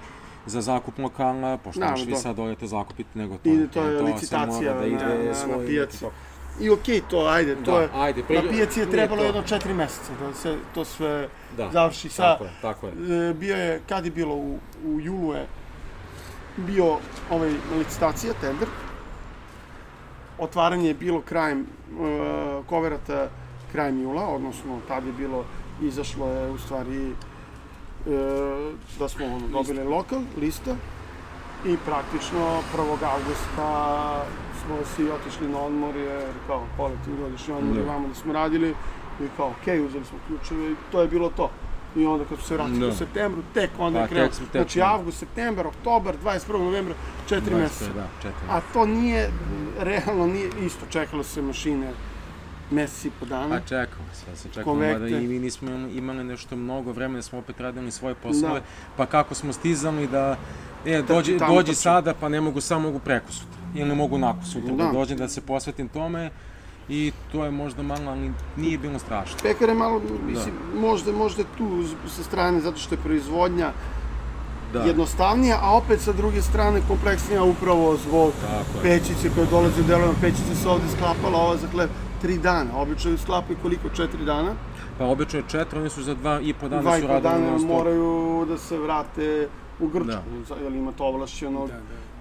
[0.46, 2.18] za zakup lokala, pošto Da, možeš vi da.
[2.18, 5.60] sad dođete zakupiti, nego to, Ide, to je sad licitacija da ide na, na, svoj-
[5.60, 6.04] na pijaci.
[6.60, 9.26] I okej, to, ajde, to Da, je, ajde, na pri- pijaci je trebalo to.
[9.26, 12.22] jedno četiri meseca da se to sve Da, završi sa...
[12.22, 12.92] Tako je, tako je.
[13.30, 15.46] E, bio je, kad je bilo, u, u julu je
[16.58, 16.96] bio
[17.30, 18.68] ovaj licitacija, tender.
[20.38, 21.66] Otvaranje je bilo krajem e,
[22.66, 23.28] koverata
[23.72, 25.44] krajem jula, odnosno tad je bilo,
[25.82, 27.12] izašlo je u stvari e,
[28.98, 30.76] da smo ono, dobili lokal, lista
[31.66, 32.88] i praktično 1.
[33.02, 34.24] augusta
[34.64, 38.74] smo svi otišli na odmor jer kao kolektivni godišnji odmor i vamo da smo radili
[39.20, 41.50] i kao okej, uzeli smo ključeve i to je bilo to.
[41.96, 42.88] I onda kad smo se vratili Da.
[42.88, 44.30] u septembru, tek onda Pa, je krenuo.
[44.52, 46.58] Znači avgust, septembar, oktobar, 21.
[46.58, 46.94] novembra,
[47.28, 47.92] četiri 25, meseca.
[47.94, 48.30] Da.
[48.50, 49.30] A to nije,
[49.78, 51.90] realno nije isto, čekalo se mašine
[52.70, 53.48] meseci i po dana.
[53.48, 57.60] Pa čekamo se, se čekamo, mada i mi nismo imali nešto mnogo vremena, smo opet
[57.60, 58.66] radili svoje poslove, Da.
[58.96, 60.36] pa kako smo stizali da,
[60.86, 64.44] e, dođi, dođi sada, pa ne mogu, samo mogu preko sutra, ili ne mogu nakon
[64.44, 64.84] sutra, da.
[64.84, 64.92] Da.
[64.92, 66.30] dođem da se posvetim tome,
[66.88, 69.36] i to je možda malo, ali nije bilo strašno.
[69.42, 71.68] Pekar je malo, mislim, možda, možda je tu
[72.08, 73.72] sa strane, zato što je proizvodnja
[74.72, 78.82] Da, jednostavnija, a opet sa druge strane kompleksnija upravo zbog tako je.
[78.82, 80.14] pećice koje dolaze u delovima.
[80.20, 82.70] Pećica se ovde sklapala, ova za hleb, tri dana.
[82.76, 83.88] Obično sklapaju koliko?
[83.90, 84.52] Četiri dana.
[84.98, 87.12] Pa obično je četiri, oni su za dva i po dana Dva i su po
[87.12, 87.70] radili dana non stop.
[87.70, 88.10] moraju
[88.48, 89.48] da se vrate
[89.80, 90.22] u Grčku, Da.
[90.48, 90.62] da.
[90.62, 91.80] jer imate ovlašćenog Da, da.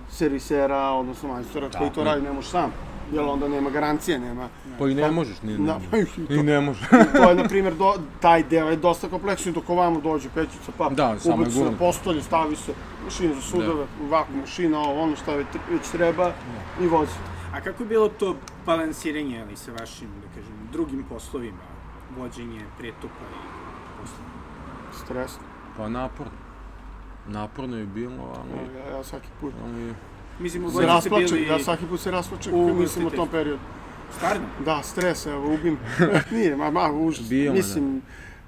[0.09, 2.05] servisera, odnosno majstora koji Tako to je.
[2.05, 2.72] radi, ne možeš sam.
[3.14, 4.49] Jer onda nema garancije, nema.
[4.80, 6.34] Pa i ne možeš, ni, ne, pa i to.
[6.34, 6.88] i ne možeš.
[7.18, 10.89] to je, na primjer, do, taj deo je dosta kompleksni, dok ovamo dođe pećica, pa
[10.89, 15.36] Da, ubaci se na postolje, stavi se mašina za sudove, vakum mašina, ovo, ono šta
[15.36, 16.32] već, već treba
[16.82, 17.11] i vozi.
[17.53, 18.36] A kako je bilo to
[18.66, 21.64] balansiranje ali, sa vašim, da kažem, drugim poslovima,
[22.18, 23.43] vođenje pretupa i
[24.01, 24.30] poslova?
[25.05, 25.32] Stres.
[25.78, 26.32] Pa naporno.
[27.28, 28.78] Naporno je bilo, ali...
[28.78, 29.93] Ja, ja svaki put ali
[30.40, 31.48] Mislim, se rasplačem, bili...
[31.48, 33.62] ja svaki put se rasplačem u kad mislim o tom periodu.
[34.16, 34.46] Stvarno?
[34.66, 35.78] Da, stres, evo, ubim.
[36.36, 37.30] Nije, ma, ma, užas.
[37.30, 38.02] Bilo, mislim,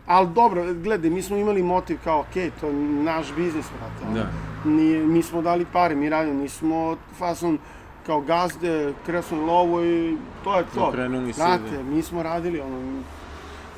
[0.05, 2.73] ali dobro, gledaj, mi smo imali motiv kao, okej, to je
[3.03, 4.05] naš biznis, vrate.
[4.05, 4.13] ono.
[4.13, 4.29] Da.
[4.69, 7.57] Nije, mi smo dali pare, mi radimo, nismo fason
[8.05, 10.87] kao gazde, kresno lovo i to je to.
[10.87, 11.83] Okrenuli se, Znate, da.
[11.83, 13.01] mi smo radili, ono,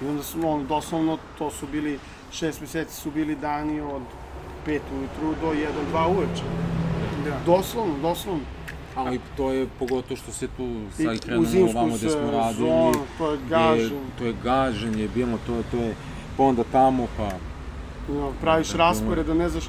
[0.02, 2.00] i onda smo, ono, doslovno, to su bili,
[2.32, 4.02] šest meseci su bili dani od
[4.68, 6.44] 5 ujutru do 1, 2 uveče.
[7.28, 7.40] Da.
[7.48, 8.42] Doslovno, doslovno.
[8.98, 12.54] A i to je pogotovo što se tu sad krenulo ovamo gde smo radili.
[12.56, 13.84] sezonu, to je gaženje.
[13.84, 15.96] Je, to je gaženje, bilo to, to je,
[16.38, 17.30] pa onda tamo, pa,
[18.10, 19.64] No, praviš Da, raspored, da ne znaš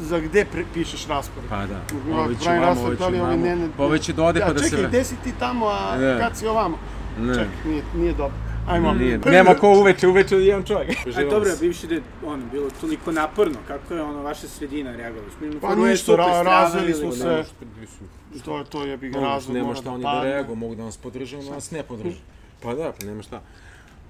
[0.00, 1.48] za gde pre, pišeš raspored.
[1.50, 1.74] pa da.
[1.74, 1.80] Ja,
[2.14, 4.64] Ovo će ovo da će ne, Pa ovo će da ode ja, pa da se
[4.64, 4.96] čekaj, vrati.
[4.96, 6.18] gde si ti tamo, a Ne.
[6.18, 6.78] kad si ovamo?
[7.20, 7.34] Ne.
[7.34, 8.36] Čekaj, nije, nije dobro.
[8.66, 8.92] Ajmo.
[8.92, 10.98] Nije, nema ko uveče, uveče jedan čovjek.
[11.16, 15.28] A dobro, bivši da je ono, bilo toliko naporno, kako je ono vaša sredina reagovala?
[15.30, 17.24] Smo Pa je ništa, ra- stradali razveli ili- smo Ne se.
[17.26, 19.56] može, To je to, jebi ga Ono, razlog.
[19.56, 22.16] nema šta da oni da reaguju, mogu da nas podrže, da nas ne podrže.
[22.62, 23.40] Pa da, pa nema šta.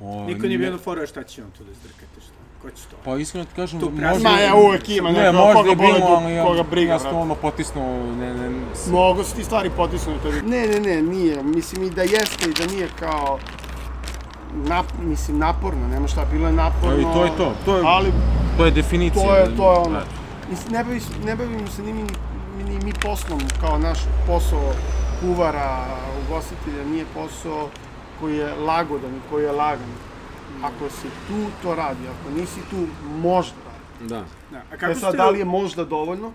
[0.01, 2.33] O, Niko nije ne- bilo fora šta će on tu da zdrkate, šta?
[2.63, 2.97] Ko će to?
[3.05, 4.29] Pa iskreno ti kažem, Tu možda...
[4.31, 6.99] Ma, ja uvek ima Ne, neko, možda koga je bilo, ali ja, koga briga, ja
[6.99, 8.51] sam to ono potisnuo, ne, ne,
[8.89, 10.29] Mogu se ti stvari potisnuti.
[10.45, 11.43] Ne, ne, ne, nije.
[11.43, 13.39] Mislim i da jeste i da nije kao
[14.55, 16.95] nap, mislim, naporno, nema šta, bilo je naporno.
[16.95, 18.13] Pa i to je to, to je- Ali
[18.57, 19.25] to je definicija.
[19.25, 19.91] to je, to je ono.
[19.91, 20.05] Da.
[20.51, 24.73] Mislim, ne, bavi, ne bavimo se ni mi, ni, ni mi poslom, kao naš posao
[25.21, 25.85] kuvara,
[26.21, 27.69] ugostitelja, nije posao
[28.21, 29.93] koji je lagodan i koji je lagan.
[30.63, 32.01] Ako si tu, to radi.
[32.11, 32.77] Ako nisi tu,
[33.13, 34.09] možda radi.
[34.09, 34.25] Da.
[34.51, 34.59] Da.
[34.67, 35.17] A kako E sad, ste...
[35.17, 36.31] da li je možda dovoljno?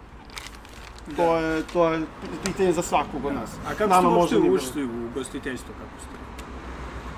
[1.16, 2.02] To je, to je
[2.46, 3.50] pitanje za svakog od nas.
[3.66, 6.18] A kako Nama ste uopšte ušli u ugostiteljstvo, kako ste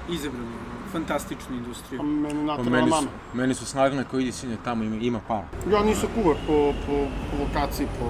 [0.09, 0.45] izabrali
[0.89, 1.97] fantastičnu industriju?
[1.97, 3.07] Pa meni Pa natrala meni, su, mama.
[3.33, 5.47] meni su snagne koji ide sinje tamo, ima, ima para.
[5.71, 6.53] Ja nisam kuvar po,
[6.85, 6.93] po,
[7.31, 8.05] po lokaciji, po,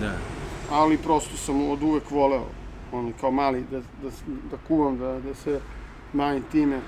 [0.00, 0.12] Da.
[0.72, 2.44] ali prosto sam od uvek voleo,
[2.92, 4.08] ono, kao mali, da, da,
[4.50, 5.60] da kuvam, da, da se
[6.12, 6.80] bavim time.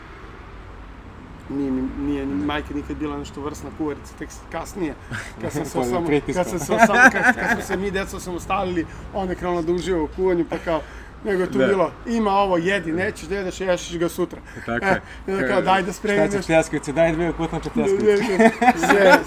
[1.51, 4.95] Nije, mi- nije ni majka nikad bila nešto vrsna kuvarica, tek kasnije,
[5.41, 6.45] kad sam se je samo, pritiskao.
[6.45, 9.63] kad sam se samo, kad, kad smo se mi deca sam ostavili, onda je krenula
[9.63, 10.81] da uživa u kuvanju, pa kao,
[11.25, 11.67] nego je tu Da.
[11.67, 14.41] bilo, ima ovo, jedi, nećeš da jedeš, ješćeš ga sutra.
[14.67, 15.03] Tako E, je.
[15.29, 16.47] i onda kao, daj da spremim Šta će nešto.
[16.47, 17.71] pljeskavice, daj dve kutnače
[18.77, 19.19] sve.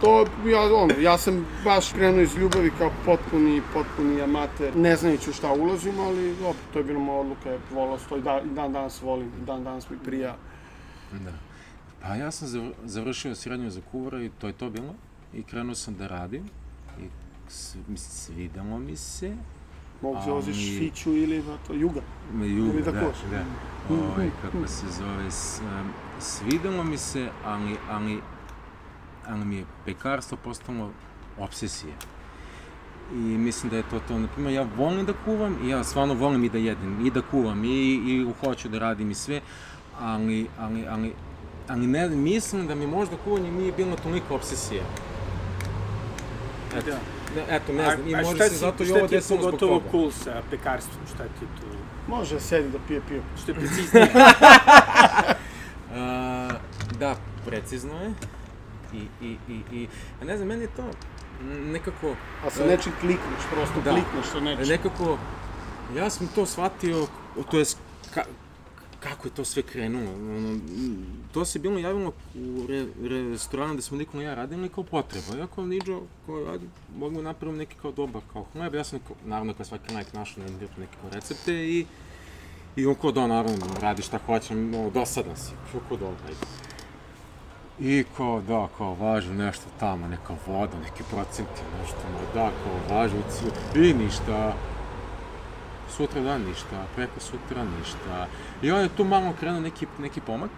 [0.00, 4.76] To, ja, ono, ja sam baš krenuo iz ljubavi kao potpuni, potpuni amater.
[4.76, 8.16] Ne znajući u šta ulazim, ali dobro, to je bila moja odluka, volao sam to
[8.16, 10.36] i da, dan danas volim, dan danas mi prija.
[11.12, 11.32] Da.
[12.02, 14.94] Pa ja sam zavr- završio srednju za kuvara i to je to bilo.
[15.34, 16.42] I krenuo sam da radim.
[17.00, 17.04] I
[17.96, 19.32] svidelo mi se,
[20.02, 22.00] Mogu se voziš Ali- Fiću ili na to, Juga.
[22.34, 23.12] Juga, Ili da, tako?
[23.30, 23.44] da.
[23.94, 25.90] Ovaj, kako se zove, s, um,
[26.20, 28.20] svidelo mi se, ali, ali,
[29.26, 30.90] ali mi je pekarstvo postalo
[31.38, 31.94] obsesija.
[33.12, 34.18] I mislim da je to to.
[34.18, 37.64] Naprimjer, ja volim da kuvam i ja stvarno volim i da jedem, i da kuvam,
[37.64, 39.40] i, i hoću da radim i sve,
[40.00, 41.12] ali, ali, ali,
[41.68, 44.82] ali ne, mislim da mi možda kuvanje nije bilo toliko obsesija.
[46.76, 47.15] Eto, Da.
[47.36, 49.18] Ne, eto, ne znam, i a šta se si- zato i šta ovo ti je
[49.18, 49.90] desilo zbog pogotovo toga.
[49.90, 51.66] cool sa pekarstvom, šta ti je tu,
[52.08, 53.22] Može sedi da pije pivo.
[53.36, 54.08] što je preciznije?
[55.92, 56.48] A,
[56.98, 57.16] da,
[57.46, 58.12] precizno je.
[58.92, 59.88] I, i, i, i,
[60.22, 62.14] a ne znam, meni je to mm, nekako,
[62.46, 63.90] A sa E, nečim klikneš, prosto da.
[63.90, 64.68] klikneš sa nečim.
[64.68, 65.18] nekako,
[65.96, 67.06] ja sam to shvatio,
[67.50, 67.64] to je,
[69.08, 70.10] kako je to sve krenulo.
[70.12, 70.58] Ono,
[71.34, 72.86] to se bilo javilo u re,
[73.30, 75.36] restoranu gde smo Nikola i ja radili kao potreba.
[75.38, 76.66] Ja kao Niđo, kao, ajde,
[76.98, 78.74] mogu napraviti neki kao dobar kao hleb.
[78.74, 81.86] Ja sam, kao, naravno, kao svaki najk našao na internetu neke kao recepte i
[82.76, 85.52] I on kao da, naravno, radi šta hoće, no, dosadan si.
[85.68, 86.46] Što kao dobro, ajde.
[87.80, 92.96] I kao, da, kao, važu nešto tamo, neka voda, neki procenti, nešto, ma da, kao,
[92.96, 94.54] važu, ci- i ništa.
[95.96, 98.26] Sutra dan ništa, preko sutra ništa.
[98.62, 100.50] I on je tu malo krenuo neki, neki pomak,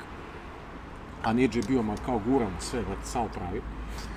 [1.24, 3.62] a Niđe je bio, ma kao guram sve, vrat, samo pravi.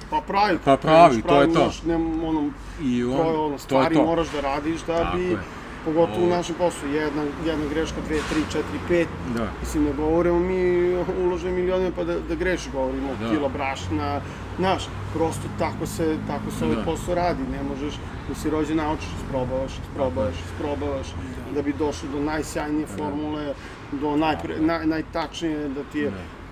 [0.09, 0.57] Pa pravi.
[0.65, 1.63] Pa pravi, kreneš to je to.
[1.63, 2.49] Znaš, ne, ono,
[2.81, 4.03] I on, to je ono, to je stvari to.
[4.05, 5.37] moraš da radiš da Tako bi, je.
[5.85, 9.47] Pogotovo u našem poslu, jedna, jedna greška, dve, tri, četiri, pet, Da.
[9.59, 13.29] Mislim, ne govorimo mi ulože milijone pa da, da greši, govorimo Da.
[13.29, 14.21] kilo brašna,
[14.57, 16.83] znaš, prosto tako se, tako se ovaj Da.
[16.83, 17.93] posao radi, ne možeš,
[18.29, 21.07] da si rođen naučiš, isprobavaš, isprobavaš, isprobavaš,
[21.55, 23.53] da bi došao do najsjajnije formule,
[23.91, 26.11] do najpre, naj, najtačnije, da ti je,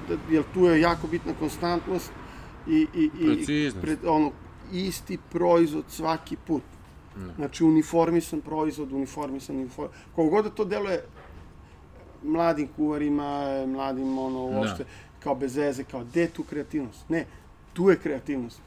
[0.10, 2.12] da, jer tu je jako bitna konstantnost
[2.68, 3.82] i, i, i Preciznost.
[3.82, 4.32] pred, ono,
[4.72, 6.64] isti proizvod svaki put.
[7.28, 7.34] Da.
[7.36, 9.92] Znači, uniformisan proizvod, uniformisan, uniform...
[10.16, 11.04] Koliko god da to deluje
[12.24, 14.86] mladim kuvarima, mladim, ono, uopšte,
[15.20, 17.10] kao bez veze, kao, gde tu kreativnost?
[17.10, 17.26] Ne,
[17.74, 18.62] tu je kreativnost.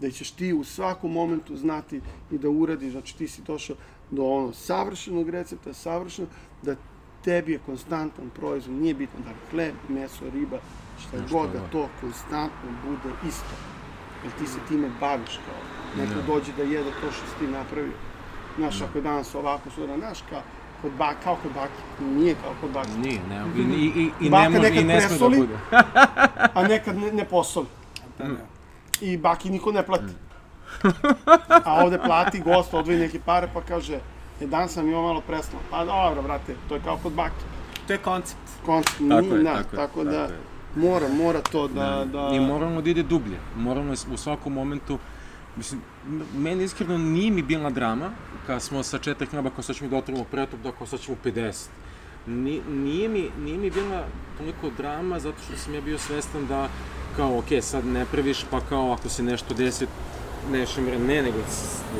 [0.00, 2.00] Da ćeš ti u svakom momentu znati
[2.30, 3.76] i da uradiš, znači ti si došao
[4.10, 6.28] do ono savršenog recepta, savršeno,
[6.62, 6.76] da
[7.24, 10.58] tebi je konstantan proizvod, nije bitno da li hleb, meso, riba,
[11.00, 11.68] šta Nešto, god, da da.
[11.68, 13.73] to konstantno bude isto.
[14.24, 15.60] Jer ti se time baviš kao,
[15.96, 16.22] neko Da.
[16.34, 17.92] dođe da jede to što si ti napravio.
[18.58, 20.42] Znaš, ako je danas ovako, sutra, znaš, kao,
[20.82, 22.90] kod bak, kao kod bake, nije kao kod bake.
[22.98, 25.58] Nije, ne, i, i, i, i Baka ne može, i ne sme da bude.
[26.54, 27.66] a nekad ne, ne posoli.
[28.18, 28.24] Da.
[29.00, 30.12] I baki niko ne plati.
[31.64, 33.98] A ovde plati gost, odvoji neke pare, pa kaže,
[34.40, 35.58] e, danas sam imao malo presno.
[35.70, 37.44] Pa dobro, brate, to je kao kod bake.
[37.86, 38.40] To je koncept.
[38.66, 40.53] Koncept, Tako nije, je, da, tako je, tako da, tako je.
[40.76, 42.30] Mora, mora to da, da...
[42.32, 43.38] I moramo da ide dublje.
[43.56, 44.98] Moramo u svakom momentu,
[45.56, 45.80] mislim,
[46.36, 48.10] meni iskreno nije mi bila drama,
[48.46, 51.16] kad smo sa četiri hleba, kao sad ćemo da otvorimo pretop, da kao sad ćemo
[51.24, 51.66] 50.
[52.26, 54.04] Ni, nije, mi, nije mi bila
[54.38, 56.68] toliko drama, zato što sam ja bio svestan da,
[57.16, 59.86] kao, ok, sad ne praviš, pa kao, ako se nešto desi,
[60.52, 61.38] nešto mre, ne, nego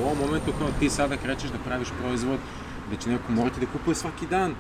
[0.01, 2.39] u ovom momentu kao ti sada krećeš da praviš proizvod
[2.91, 4.55] da će neko morati da kupuje svaki dan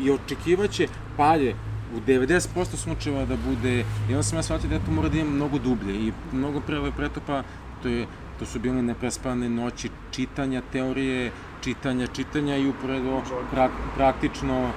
[0.00, 1.54] i očekivaće palje
[1.96, 5.18] u 90% slučajeva da bude, i onda sam ja shvatio da ja to mora da
[5.18, 7.42] imam mnogo dublje i mnogo pre ove pretopa,
[7.82, 8.06] to je
[8.38, 14.70] to su bile neprespane noći čitanja teorije, čitanja, čitanja i uporedo prak, praktično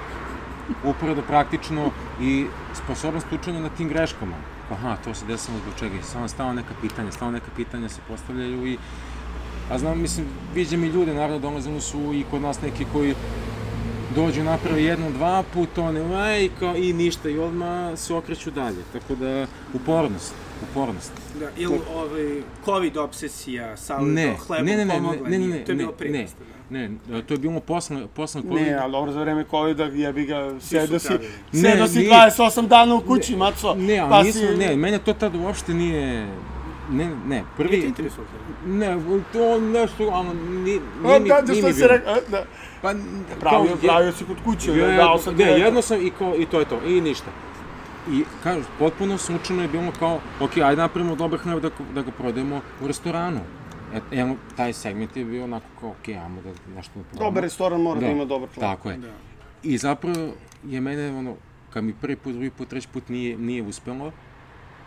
[0.84, 1.90] uporedo praktično
[2.20, 2.46] i
[2.84, 4.36] sposobnost učenja na tim greškama.
[4.70, 6.02] Aha, to se desilo zbog čega.
[6.02, 8.78] Samo stalno neka pitanja, stalno neka pitanja se postavljaju i
[9.70, 13.14] A znam, mislim, viđam i ljude, naravno, dolazili su i kod nas neki koji
[14.14, 18.76] dođu naprave jedno, dva puta, one, aj, kao, i ništa, i odmah se okreću dalje.
[18.92, 21.12] Tako da, upornost, upornost.
[21.40, 25.64] Da, ili ovaj, COVID obsesija sa Ne, hlebom ne, ne, ne, pomogla, ne, ne, ne,
[25.64, 26.26] to je ne, bilo pre ne,
[26.70, 26.78] da.
[26.78, 26.90] ne,
[27.22, 28.62] to je bilo posle, posle COVID.
[28.62, 31.12] Ne, ali dobro, za vreme COVID-a jebi ga, sedo si,
[31.52, 32.10] Ne, si nije.
[32.10, 33.74] 28 dana u kući, maco.
[33.74, 36.26] Ne, ali pa nismo, si- ne, mene to tad uopšte nije,
[36.90, 38.30] ne, ne, Nije te prvi, interesovalo?
[38.66, 38.96] ne,
[39.32, 41.88] to nešto, ono, nije, A, nije mi, da, nije što mi si bilo.
[41.88, 42.44] rekao, da.
[42.82, 42.92] Pa,
[43.40, 46.10] Pravio, kao, pravio si kod kuće, Je, da, dao sam ne, ti- jedno sam i,
[46.10, 47.30] kao, i to je to, i ništa.
[48.10, 52.10] I kažu, potpuno slučajno je bilo kao, ok, ajde napravimo dobar hleb da, da ga
[52.10, 53.40] prodajemo u restoranu.
[53.94, 57.24] E, evo, taj segment je bio onako kao, ok, ajmo da nešto da probamo.
[57.24, 58.60] Dobar restoran mora da, Da, ima dobar hleb.
[58.60, 58.96] Tako je.
[58.96, 59.08] Da.
[59.62, 60.32] I zapravo
[60.64, 61.34] je mene, ono,
[61.70, 64.12] kad mi prvi put, drugi put, treći put nije, nije uspelo,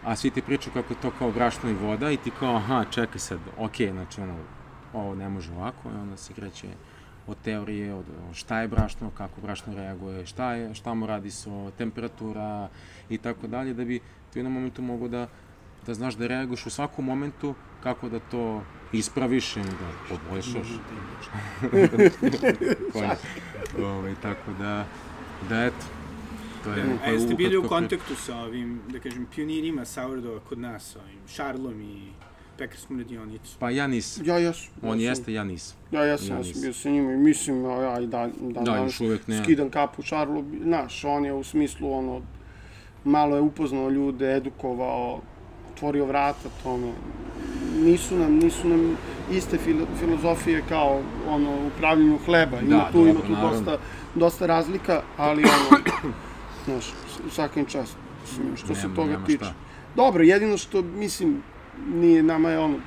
[0.07, 2.85] a svi ti pričaju kako je to kao brašno i voda i ti kao, aha,
[2.91, 4.35] čekaj sad, ok, znači, ono,
[4.93, 6.67] ovo ne može ovako, i onda se kreće
[7.27, 11.71] od teorije, od šta je brašno, kako brašno reaguje, šta, je, šta mu radi so,
[11.77, 12.69] temperatura
[13.09, 15.27] i tako dalje, da bi ti jednom momentu mogu da
[15.85, 20.67] da znaš da reaguješ u svakom momentu kako da to ispraviš ili da poboljšaš.
[22.93, 23.15] Konja.
[23.83, 24.85] Ovaj, tako da,
[25.49, 25.85] da eto,
[26.63, 26.85] to je...
[27.05, 31.19] A jeste bili u kontaktu sa ovim, da kažem, pionirima sourdova kod nas, sa ovim
[31.27, 32.01] Šarlom i
[32.57, 33.57] pekarskom radionicu?
[33.59, 34.25] Pa ja nisam.
[34.25, 34.67] Ja jesam.
[34.81, 35.77] On ja jeste, ja nisam.
[35.91, 38.87] Ja jesam, Ja ja sam bio sa njima i mislim, ja i da, da, Da,
[39.01, 39.43] uvek ne.
[39.43, 42.21] skidam kapu Šarlu, znaš, on je u smislu, ono,
[43.03, 45.21] malo je upoznao ljude, edukovao,
[45.73, 46.91] otvorio vrata tome.
[47.79, 48.97] Nisu nam, nisu nam
[49.31, 52.59] iste filo, filozofije kao ono, u pravljenju hleba.
[52.59, 53.51] Ima Da, tu, ima dobro, tu naravno.
[53.57, 53.77] dosta,
[54.15, 55.81] dosta razlika, ali ono,
[56.67, 56.85] znaš,
[57.31, 59.37] svakim čast, mislim, što se toga tiče.
[59.37, 59.53] šta.
[59.95, 61.41] Dobro, jedino što, mislim,
[61.93, 62.77] nije, nama je ono,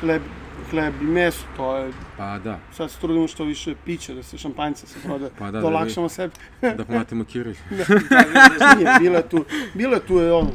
[0.00, 0.22] hleb,
[0.70, 4.38] hleb i meso, to je Pa da, Sad se trudimo što više pića, da se
[4.38, 6.34] šampanjca se proda, Pa da, da, da olakšamo sebi.
[6.62, 7.54] da platimo Kiril.
[8.76, 9.44] Nije, bilo je tu,
[9.74, 10.50] bilo je tu je ono,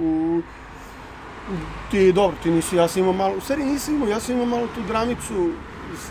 [0.00, 0.40] u,
[1.90, 4.46] ti, dobro, ti nisi, ja sam imao malo, u stvari nisam imao, ja sam imao
[4.46, 5.50] malo tu dramicu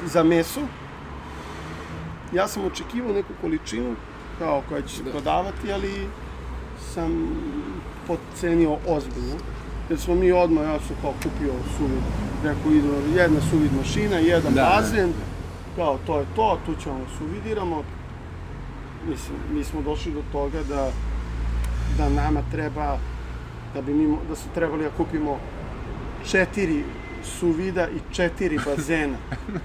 [0.06, 0.62] za meso.
[2.34, 3.96] Ja sam očekivao neku količinu,
[4.40, 6.08] kao koja će se prodavati, ali
[6.94, 7.12] sam
[8.08, 9.36] podcenio ozbiljno.
[9.90, 12.04] Jer smo mi odmah, ja sam kao kupio suvid,
[12.44, 14.76] rekao ide jedna suvid mašina, jedan Da, da.
[14.76, 15.14] bazen,
[15.76, 17.84] kao to je to, tu ćemo da suvidiramo.
[19.10, 20.90] Mislim, mi smo došli do toga da,
[21.98, 22.98] da nama treba,
[23.74, 25.38] da bi mi, da su trebali da kupimo
[26.32, 26.84] četiri
[27.24, 29.18] suvida i četiri bazena,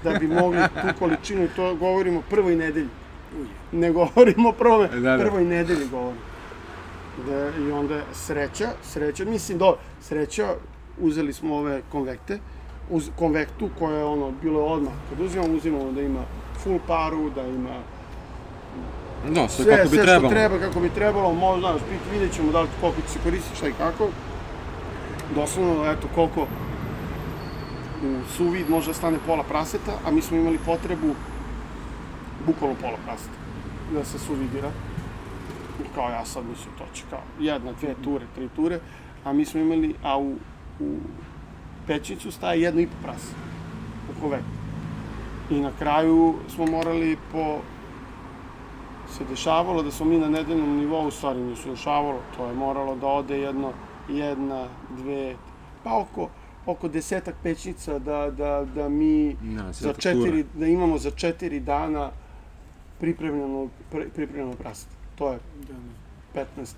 [0.03, 2.89] da bi mogli tu količinu, i to govorimo prvoj nedelji.
[3.71, 5.23] Ne govorimo prvo, Da, da.
[5.23, 6.21] prvoj nedelji govorimo.
[7.27, 10.47] Da, I onda sreća, sreća, mislim, do, sreća,
[10.99, 12.39] uzeli smo ove konvekte,
[12.89, 16.23] uz konvektu koja je ono, bilo je odmah, kad uzimamo, uzimamo da ima
[16.63, 17.75] full paru, da ima
[19.29, 20.29] No, sve, sve, kako bi sve trebalo.
[20.29, 23.57] što treba, kako bi trebalo, možda, znaš, vidjet ćemo da li koliko će se koristiti,
[23.57, 24.07] šta i kako.
[25.35, 26.41] Doslovno, eto, koliko
[28.03, 31.15] u suvid može da stane pola praseta, a mi smo imali potrebu
[32.45, 33.37] bukvalno pola praseta
[33.93, 34.69] da se suvidira.
[35.81, 38.79] I kao ja sad mislim, to će kao jedna, dve ture, tri ture,
[39.23, 40.35] a mi smo imali, a u,
[40.79, 40.95] u
[41.87, 43.33] pećnicu staje jedno i po prase
[44.09, 44.61] u konvektu.
[45.49, 47.59] I na kraju smo morali po
[49.17, 52.53] se dešavalo da smo mi na nedeljnom nivou, u stvari nije se dešavalo, to je
[52.53, 53.71] moralo da ode jedno,
[54.09, 54.67] jedna,
[54.97, 55.35] dve,
[55.83, 56.29] pa oko,
[56.65, 62.09] oko desetak pećnica da, da, da mi Da, za četiri, da imamo za četiri dana
[63.01, 64.91] pripremljeno, pri, pripremljeno prasete.
[65.15, 65.73] To je Da,
[66.33, 66.45] da.
[66.57, 66.73] 15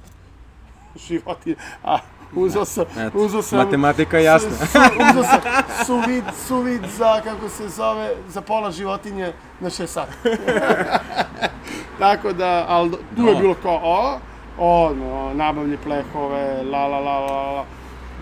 [0.99, 1.97] životinja, a
[2.35, 3.57] uzeo sam, Eto, uzeo sam...
[3.59, 4.49] matematika je jasna.
[4.51, 5.41] Su, su, uzeo sam
[5.85, 10.11] suvid, suvid za, kako se zove, za pola životinje na 6 sati.
[11.99, 13.39] Tako da, ali tu je Da.
[13.39, 14.19] bilo kao, o,
[14.59, 17.65] o, no, nabavlje plehove, la, la, la, la, la.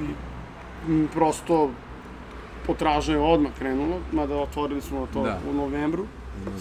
[0.02, 0.06] I,
[0.88, 1.70] m, prosto,
[2.68, 5.39] potraža je odmah krenula, mada otvorili smo to Da.
[5.49, 6.06] u novembru,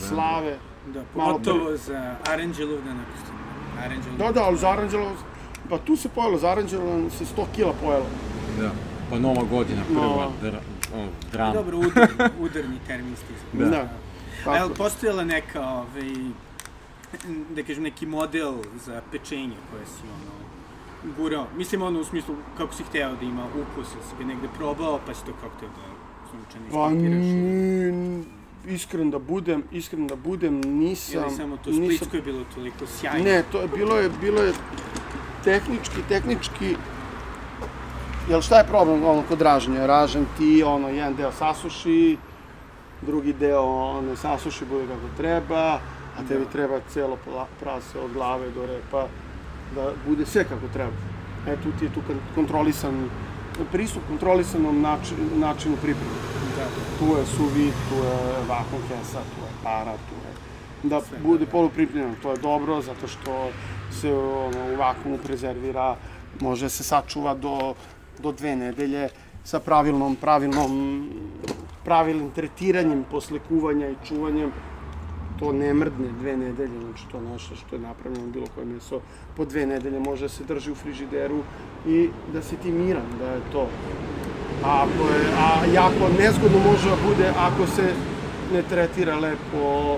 [0.08, 0.58] slave.
[0.86, 3.38] Da, Malo pogotovo za Aranđelov da napustimo.
[3.78, 4.18] Aranđelov.
[4.18, 5.10] Da, da, ali za Aranđelovo,
[5.68, 8.06] pa tu se pojelo, za Aranđelovo se 100 kila pojelo.
[8.60, 8.70] Da.
[9.10, 10.30] Pa nova godina, prva, No.
[10.42, 10.60] dra,
[10.94, 11.52] o, drama.
[11.52, 13.32] Dobro, udarni, udarni terminski.
[13.52, 13.64] Da.
[13.66, 13.88] Da.
[14.46, 14.74] A je li Tako.
[14.74, 16.12] postojala neka, ovaj,
[17.50, 20.40] da kažem, neki model za pečenje koje si, ono,
[21.14, 21.46] gurao?
[21.56, 25.00] Mislim, ono, u smislu, kako si hteo da ima ukus, ili si ga negde probao,
[25.06, 25.84] pa si to kako hteo da
[26.30, 27.24] slučajno Pa, iskopiraš?
[27.24, 28.24] n-
[28.66, 31.22] iskren da budem, iskren da budem, nisam...
[31.22, 33.24] Ili samo to nisam- splitsko je bilo toliko sjajno?
[33.24, 34.52] Ne, to je bilo je, bilo je
[35.44, 36.76] tehnički, tehnički,
[38.28, 39.86] Jel šta je problem ono kod raženja?
[39.86, 42.16] Ražen ti ono jedan deo sasuši,
[43.02, 45.80] drugi deo ne sasuši bude kako treba,
[46.18, 46.50] a tebi Da.
[46.50, 47.18] treba celo
[47.60, 49.06] prase od glave do repa
[49.74, 50.92] da bude sve kako treba.
[51.46, 53.08] E tu ti je tu kon- kontrolisan
[53.64, 56.14] pristup kontrolisanom način, načinu pripreme.
[56.56, 56.66] Da,
[56.98, 60.30] Tu je suvi, tu je vakum kesa, tu je para, tu je
[60.82, 61.50] da Sve, bude da, da.
[61.50, 62.14] polupripremljeno.
[62.22, 63.48] To je dobro zato što
[64.00, 65.96] se ono, u vakumu prezervira,
[66.40, 67.74] može se sačuva do,
[68.18, 69.08] do dve nedelje
[69.44, 71.08] sa pravilnom, pravilnom,
[71.84, 74.52] pravilnim tretiranjem posle kuvanja i čuvanjem.
[75.40, 79.00] To ne mrdne dve nedelje, znači to nešto što je napravljeno bilo koje meso
[79.36, 81.42] po dve nedelje može da se drži u frižideru
[81.86, 83.68] i da si ti miran da je to.
[84.64, 87.92] A, ako je, a jako nezgodno može da bude ako se
[88.52, 89.96] ne tretira lepo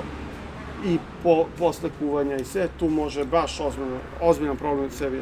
[0.87, 5.21] i po, posle kuvanja i sve, tu može baš ozbiljno, ozbiljan problem od sebi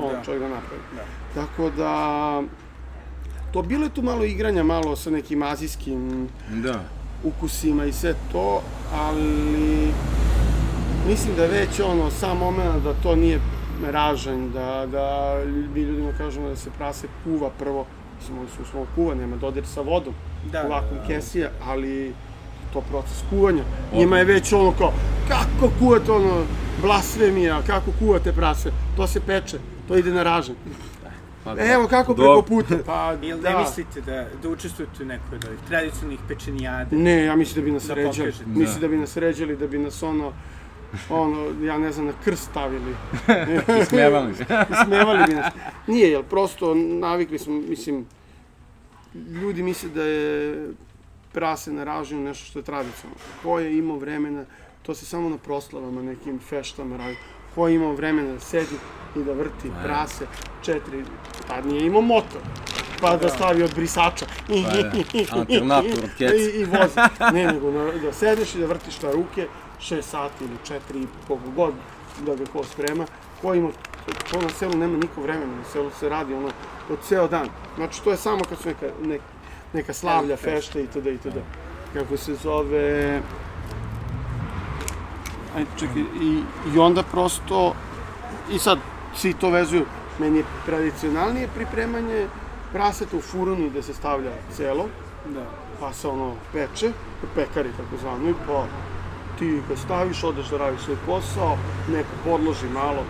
[0.00, 0.22] on Da.
[0.24, 0.82] čovjek da napravi.
[0.96, 1.04] da.
[1.40, 2.42] Tako da,
[3.52, 6.84] to bilo je tu malo igranja, malo sa nekim azijskim Da.
[7.24, 8.62] Ukusima i sve to,
[8.94, 9.92] ali
[11.08, 13.40] mislim da već ono, sam moment da to nije
[13.90, 15.36] ražanj, da, da
[15.74, 17.86] mi ljudima kažemo da se prase kuva prvo,
[18.18, 20.14] mislim, oni su uslovno kuva, nema dodir sa vodom,
[20.52, 21.06] Da, u vakum da, da.
[21.06, 22.12] kesija, ali
[22.72, 23.62] to proces kuvanja.
[23.94, 24.92] Njima je već ono kao,
[25.28, 26.44] kako kuvate ono,
[26.82, 29.58] blasfemija, kako kuvate prase, to se peče,
[29.88, 30.54] to ide na ražanj.
[31.46, 32.42] Pa, Evo kako Dobro.
[32.42, 32.82] preko puta.
[32.86, 33.50] Pa, Jel da.
[33.50, 36.86] ne mislite da, da učestvujete u nekoj od ovih tradicionalnih pečenijada?
[36.92, 38.16] Ne, ja mislim da bi nas Da ređali.
[38.18, 38.44] pokažete.
[38.48, 38.80] Mislim Da.
[38.80, 40.32] da bi nas ređali, da bi nas ono,
[41.10, 42.94] ono, ja ne znam, na krst stavili.
[43.88, 44.34] Smevali.
[44.84, 45.52] Smevali bi nas.
[45.86, 48.06] Nije, jel prosto navikli smo, mislim,
[49.14, 50.68] ljudi misle da je
[51.32, 53.18] prase na ražnju nešto što je tradicionalno.
[53.42, 54.44] Ko je imao vremena,
[54.82, 57.16] to se samo na proslavama, nekim feštama radi.
[57.56, 58.76] Ko je imao vremena da sedi
[59.16, 60.26] i da vrti prase,
[60.62, 61.04] četiri,
[61.48, 62.40] pa nije imao motor,
[63.00, 64.26] pa da stavi od brisača.
[64.48, 66.34] I, Pa da, alternator od keca.
[66.34, 67.00] I, i vozi.
[67.32, 69.46] Ne, nego na, da sedeš i da vrtiš na ruke,
[69.80, 71.74] šest sati ili četiri i koliko god
[72.26, 73.06] da ga ko sprema.
[73.42, 73.70] Ko ima,
[74.30, 76.50] to na selu nema niko vremena, na selu se radi ono
[76.90, 77.48] od ceo dan.
[77.76, 79.24] Znači to je samo kad su neka, neka,
[79.72, 81.06] neka slavlja, fešta itd.
[81.06, 81.36] itd.
[81.94, 83.20] Kako se zove...
[85.56, 86.42] Ajde, čekaj, i,
[86.74, 87.74] i onda prosto,
[88.52, 88.78] i sad
[89.14, 89.84] svi to vezuju,
[90.18, 92.26] meni je tradicionalnije pripremanje
[92.72, 94.84] praseta u furuni gde se stavlja celo,
[95.34, 95.44] Da.
[95.80, 96.92] pa se ono peče,
[97.34, 98.66] pekari tako zvano, i pa
[99.38, 101.56] ti ga staviš, odeš da radiš svoj posao,
[101.88, 103.04] neko podloži malo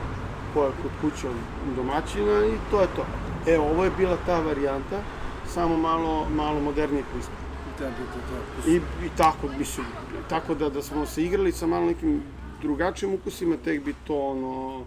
[0.55, 1.28] koja kod kuće
[1.76, 3.05] domaćina i to je to.
[3.47, 4.99] E, ovo je bila ta varijanta,
[5.47, 7.34] samo malo, malo moderniji pristup.
[7.78, 8.70] Da, da, da, da.
[8.70, 9.86] I, i tako, mislim,
[10.28, 12.22] tako da, da smo se igrali sa malo nekim
[12.67, 14.85] drugačijim ukusima, tek bi to, ono,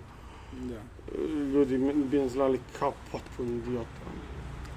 [0.52, 0.82] da.
[1.54, 1.78] ljudi
[2.12, 4.10] bi nas zvali kao potpuno idiota.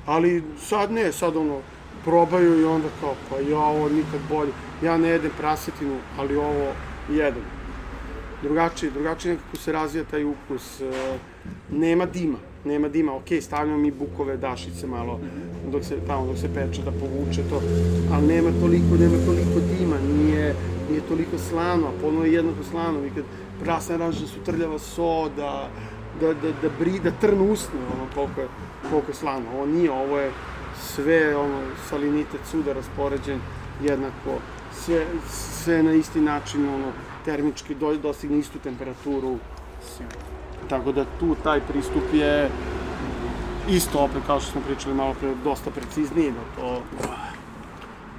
[0.07, 1.61] Ali sad ne, sad ono,
[2.05, 4.53] probaju i onda kao, pa ja ovo nikad bolje.
[4.83, 6.73] Ja ne jedem prasetinu, ali ovo
[7.11, 7.45] jedem.
[8.43, 10.81] Drugačije, drugačije nekako se razvija taj ukus.
[10.81, 11.19] e,
[11.71, 13.17] Nema dima, nema dima.
[13.17, 15.21] Ok, stavljamo mi bukove dašice malo
[15.71, 17.61] dok se tamo dok se peče da povuče to,
[18.13, 20.55] ali nema toliko, nema toliko dima, nije,
[20.91, 23.01] nije toliko slano, a ponovo je jednako slano.
[23.01, 23.25] Vi kad
[23.63, 25.69] prasne raže su trljava soda,
[26.21, 28.49] da, da, da bri, da trn usne, ono, koliko je,
[28.91, 29.45] koliko je slano.
[29.55, 30.31] Ovo nije, ovo je
[30.81, 33.41] sve, ono, salinitet suda raspoređen
[33.83, 34.39] jednako,
[34.73, 36.93] sve, sve na isti način, ono,
[37.25, 39.39] termički do, dostigne istu temperaturu,
[39.97, 40.33] Sjajno.
[40.73, 42.51] Tako da tu taj pristup je
[43.69, 46.83] isto opet kao što smo pričali malo pre, dosta precizniji, da to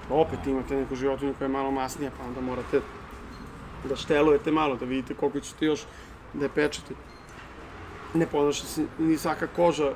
[0.10, 2.82] opet imate neku životinju koja je malo masnija, pa onda morate
[3.90, 5.82] da štelujete malo, da vidite koliko ćete još
[6.34, 6.94] da je pečete.
[8.14, 9.92] Ne ponaša se ni svaka koža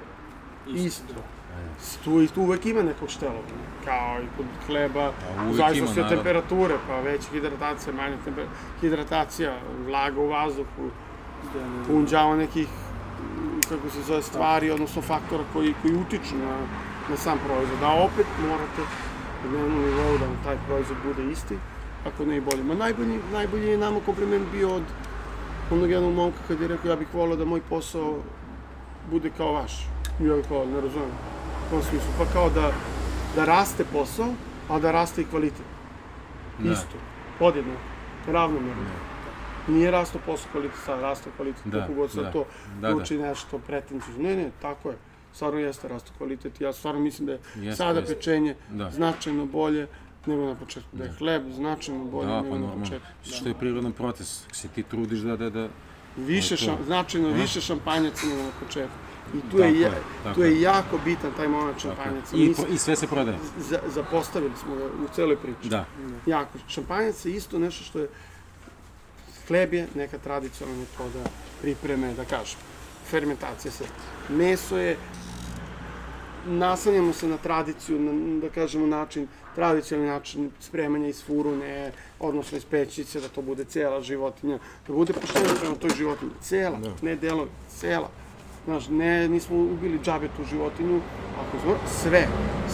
[0.68, 1.14] isto.
[2.04, 5.12] Tu, tu uvek ima nekog štelovanja, kao i kod hleba,
[5.50, 6.10] od naravno.
[6.10, 8.18] temperature, pa veća hidratacija, manja
[8.82, 10.90] hidratacija, vlaga u vazduhu.
[11.88, 12.68] Punđava nekih,
[13.70, 16.58] kako se zove, stvari, odnosno faktora koji, koji utiču na,
[17.10, 17.84] na sam proizvod.
[17.84, 18.82] A opet morate
[19.44, 21.58] na dnevnom nivou da vam taj proizvod bude isti,
[22.06, 22.64] ako ne i bolji.
[22.64, 24.84] Ma najbolji, najbolji je nama kompliment bio od
[25.72, 28.16] onog jednog momka kad je rekao ja bih volao da moj posao
[29.12, 29.88] bude kao vaš.
[30.20, 31.12] Ja kao, ne razumem,
[31.68, 32.10] u tom smislu.
[32.18, 32.72] Pa kao da,
[33.36, 34.34] da raste posao,
[34.70, 35.66] a da raste i kvalitet.
[36.60, 36.72] Da.
[36.72, 36.98] Isto,
[37.40, 37.80] podjednako,
[38.28, 39.07] ravnomerno.
[39.68, 42.32] Nije rastao posao kvalitet, sad raste kvalitet, Da, kako god sad da.
[42.32, 42.46] to
[42.76, 42.96] Da, da.
[42.96, 44.20] uči nešto pretencijno.
[44.20, 44.98] Ne, ne, tako je.
[45.34, 46.62] Stvarno jeste rastao kvalitet.
[46.62, 48.16] Ja stvarno mislim da je Jeste, sada jeste.
[48.16, 48.92] pečenje Da.
[48.92, 49.88] značajno bolje
[50.26, 50.90] nego na početku.
[50.94, 52.84] Da je hleb značajno bolje Da, nego pa na normalno.
[52.84, 53.08] početku.
[53.26, 54.44] Što je prirodan proces.
[54.52, 55.68] Se ti trudiš da, da, da...
[56.18, 56.56] Više to.
[56.58, 57.32] šam, značajno A?
[57.32, 58.96] više šampanjaca nego na početku.
[59.30, 59.92] I tu Tako je, je,
[60.36, 62.36] tu je jako bitan taj moment šampanjaca.
[62.36, 63.38] I, I sve se prodaje.
[63.60, 65.70] za, zapostavili smo ga u celoj priči.
[65.70, 65.86] Da.
[66.26, 66.58] Jako.
[66.68, 68.10] Šampanjac je isto nešto što je
[69.48, 71.30] hleb je neka tradicionalna metoda
[71.62, 72.60] pripreme, da kažem.
[73.10, 73.84] Fermentacija se.
[74.30, 74.98] Meso je
[76.48, 82.66] naslanjamo se na tradiciju, na, da kažemo način, tradicionalni način spremanja iz furune, odnosno iz
[82.66, 86.32] pećice, da to bude cela životinja, da bude pošteno prema toj životinji.
[86.42, 86.92] Cela, Da.
[87.02, 88.10] ne delovi, cela.
[88.66, 91.02] Znaš, ne, nismo ubili džabe tu životinju,
[91.40, 92.28] ako smo, sve,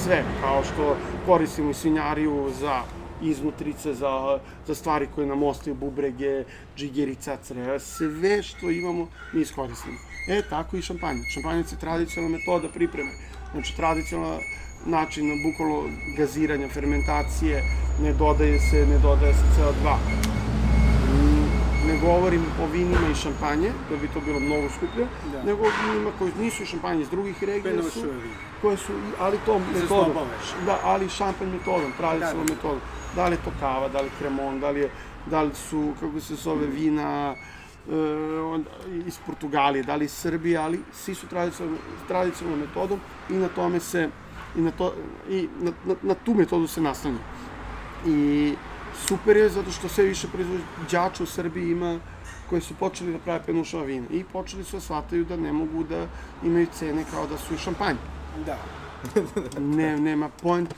[0.03, 2.81] sve, kao što koristimo i svinjariju za
[3.21, 6.43] iznutrice, za, za stvari koje nam ostaju, bubrege,
[6.77, 9.97] džigeri, cacre, sve što imamo mi iskoristimo.
[10.27, 11.25] E, tako i šampanjac.
[11.33, 13.11] Šampanjac je tradicionalna metoda pripreme.
[13.51, 14.39] Znači, tradicionalan
[14.85, 15.83] način, bukvalno
[16.17, 17.63] gaziranja, fermentacije,
[18.01, 19.95] ne dodaje se, ne dodaje se CO2.
[21.13, 21.43] Mm,
[21.87, 25.43] Ne govorim o vinima i šampanje, da bi to bilo mnogo skuplje, Da.
[25.43, 28.03] nego o vinima koji nisu šampanje iz drugih regija su,
[28.61, 30.13] koje su, ali to metodom,
[30.65, 32.79] da, ali šampanj metodom, tradicionalnom metodom.
[33.15, 34.89] Da li je to kava, da li je kremon, da li, je,
[35.25, 37.35] da li su, kako se zove, vina
[38.53, 38.69] onda,
[39.07, 42.99] iz Portugalije, da li iz Srbije, ali svi su tradicionalnom, tradicionalnom metodom
[43.29, 44.09] i na tome se
[44.57, 44.93] i na, to,
[45.29, 47.17] i na, na, na tu metodu se naslanja.
[48.07, 48.53] I
[49.07, 51.99] super je zato što sve više proizvođača u Srbiji ima
[52.49, 55.83] koji su počeli da prave penušava vina i počeli su da shvataju da ne mogu
[55.83, 56.07] da
[56.43, 57.95] imaju cene kao da su i šampanj.
[58.45, 58.57] Da.
[59.59, 60.75] ne, nema point.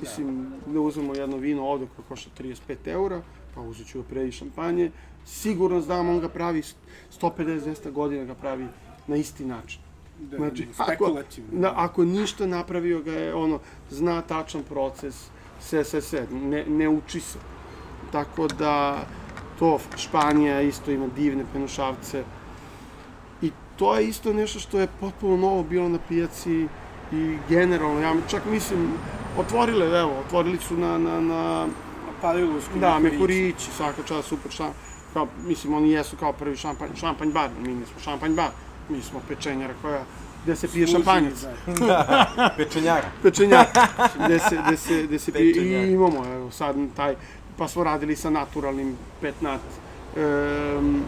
[0.00, 3.22] Mislim, da uzmemo jedno vino ovde koje košta 35 eura,
[3.54, 4.90] pa uzet ću ga pre i šampanje.
[5.24, 6.62] Sigurno znam, on ga pravi
[7.20, 8.66] 150-200 godina ga pravi
[9.06, 9.80] na isti način.
[10.20, 11.18] Da, Znači, ako,
[11.52, 13.58] na, ako ništa napravio ga je, ono,
[13.90, 15.28] zna tačan proces,
[15.60, 17.38] sve, sve, sve, ne, ne uči se.
[18.12, 19.06] Tako da,
[19.58, 22.24] to Španija isto ima divne penušavce.
[23.42, 26.68] I to je isto nešto što je potpuno novo bilo na pijaci
[27.12, 28.88] i generalno, ja čak mislim,
[29.38, 31.66] otvorile, evo, otvorili su na, na, na
[32.20, 32.78] Palilovsku.
[32.78, 34.76] da, Mekurići, svaka čast, super šampanj,
[35.12, 38.50] kao, mislim, oni jesu kao prvi šampanj, šampanj bar, mi nismo šampanj bar,
[38.88, 40.02] mi smo pečenjara koja,
[40.44, 41.46] gde se pije šampanjac,
[42.56, 43.08] Pečenjara.
[43.22, 43.66] pečenjak,
[44.24, 47.14] gde se, gde se, gde se pije, i imamo, evo, sad taj,
[47.56, 49.60] pa smo radili sa naturalnim petnat,
[50.16, 51.02] um,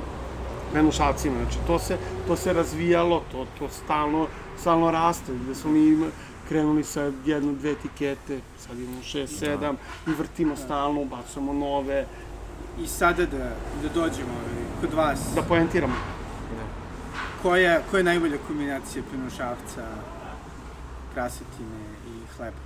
[0.75, 1.97] menušacima, znači to se,
[2.27, 4.27] to se razvijalo, to, to stalno,
[4.61, 6.11] stalno raste, gde smo mi
[6.49, 12.07] krenuli sa jednu, dve etikete, sad imamo šest, sedam i vrtimo stalno, ubacujemo nove,
[12.83, 13.51] I sada da,
[13.83, 15.95] da dođemo ovaj, kod vas, da poentiramo.
[17.43, 19.87] koja, koja je najbolja kombinacija penušavca,
[21.15, 22.57] prasetine i hleba?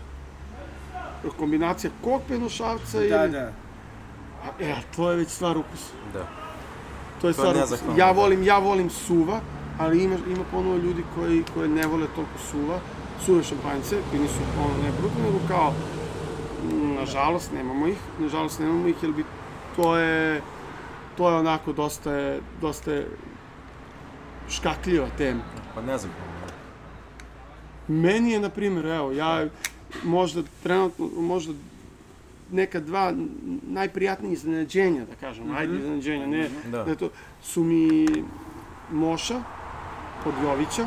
[1.39, 3.09] Kombinacija kog penušavca ili...
[3.09, 3.53] Da, da.
[4.61, 5.93] E, a to je već stvar ukusa.
[6.13, 6.27] Da.
[7.21, 7.85] To je To stvar ukusa.
[7.97, 8.13] Ja da.
[8.13, 9.41] volim, ja volim suva,
[9.79, 12.79] ali ima, ima ponovo ljudi koji, koji ne vole toliko suva,
[13.21, 15.73] suve šampanjce, koji nisu ono ne bruto, nego kao,
[16.65, 19.25] mm, nažalost, nemamo ih, nažalost, nemamo ih, jer bi,
[19.77, 20.41] to je,
[21.17, 23.07] to je onako dosta, je- dosta je
[24.51, 25.41] škakljiva tema.
[25.75, 26.13] Pa ne znam.
[27.89, 29.47] Meni je, na primjer, evo, ja
[30.05, 31.53] možda trenutno, možda
[32.51, 33.13] neka dva
[33.63, 36.85] najprijatnije iznenađenja, da kažem, ajde iznenađenja, ne, Da.
[36.85, 36.95] da.
[36.95, 37.09] to,
[37.43, 38.07] su mi
[38.93, 39.43] Moša
[40.27, 40.87] od Jovića,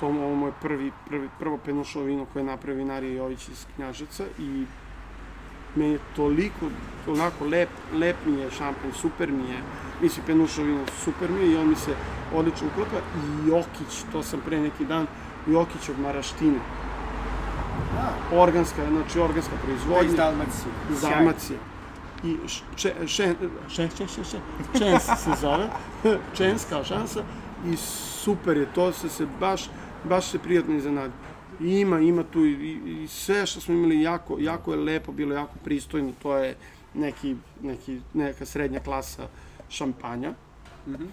[0.00, 4.24] to ovo moj prvi, prvi, prvo penušovo vino koje je napravio vinarija Jović iz Knjaževca
[4.38, 4.64] i
[5.76, 6.66] meni je toliko,
[7.08, 9.58] onako lep, lep mi je šampanj, super mi je,
[10.02, 11.94] mislim penušovo vino super mi je i on mi se
[12.34, 15.06] odlično uklapa i Jokić, to sam pre neki dan,
[15.46, 16.58] Jokić od Maraštine,
[17.96, 20.72] A, organska, znači organska iz proizvodnja, Dalmacije.
[20.92, 21.16] iz Sjajno.
[21.16, 21.58] Dalmacije.
[22.24, 23.36] I š- če, šen,
[23.68, 24.40] šen, šen, šen, šen,
[24.78, 25.68] čens se zove,
[26.34, 27.20] čens kao šansa
[27.66, 27.76] i
[28.22, 29.70] super je, to se se baš,
[30.04, 31.12] baš se prijatno iznenadi.
[31.60, 35.12] I ima, ima tu i, i, i sve što smo imali jako, jako je lepo,
[35.12, 36.56] bilo jako pristojno, to je
[36.94, 39.28] neki, neki, neka srednja klasa
[39.68, 40.32] šampanja.
[40.88, 41.04] Mhm.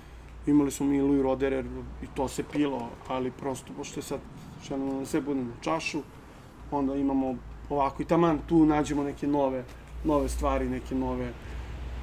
[0.47, 1.65] Imali smo mi Louis Roderer
[2.03, 4.19] i to se pilo, ali prosto, pošto je sad
[4.67, 6.01] želimo da sve bude na čašu,
[6.71, 7.35] onda imamo
[7.69, 9.63] ovako i taman tu nađemo neke nove,
[10.03, 11.33] nove stvari, neke nove,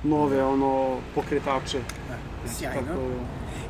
[0.04, 1.80] nove ono pokretače.
[2.46, 2.82] Sjajno.
[2.82, 3.00] Tako,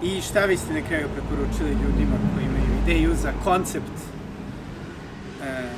[0.03, 3.93] I šta biste na kraju preporučili ljudima koji imaju ideju za koncept
[5.43, 5.69] e,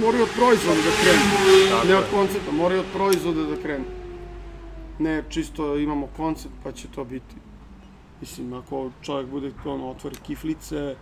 [0.00, 1.22] moraju od proizvoda da krenu,
[1.70, 3.84] Tako ne od koncepta, moraju od proizvoda da krenu.
[4.98, 7.34] Ne čisto imamo koncept pa će to biti.
[8.20, 10.96] Mislim, ako čovjek bude ono, otvori kiflice,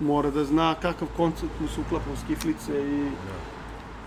[0.00, 3.08] mora da zna kakav koncept mu se uklapa u kiflice i,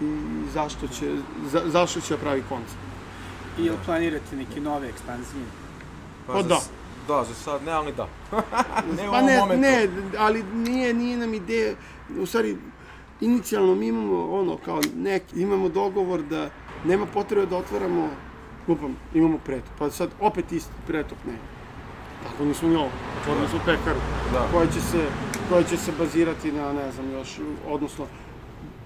[0.05, 0.19] i
[0.53, 1.15] zašto će,
[1.51, 2.96] za, zašto će da pravi koncept.
[3.57, 5.43] Ili planirate neke nove ekspanzije?
[6.27, 6.59] Pa za da.
[7.07, 8.07] Da, za sad ne, ali da.
[8.97, 9.61] ne u Pa ovom ne, momentu.
[9.61, 9.87] ne,
[10.17, 11.73] ali nije, nije nam ideja,
[12.19, 12.57] u stvari,
[13.21, 16.49] inicijalno mi imamo ono, kao nek, imamo dogovor da
[16.85, 18.09] nema potrebe da otvaramo,
[18.67, 21.33] lupam, imamo pretop, pa sad opet isti pretop ne.
[22.23, 22.89] Tako nismo ni ovo,
[23.21, 23.99] otvorili smo pekaru,
[24.33, 24.47] Da.
[24.51, 25.05] koja će se,
[25.49, 28.05] koja će se bazirati na, ne znam, još, odnosno,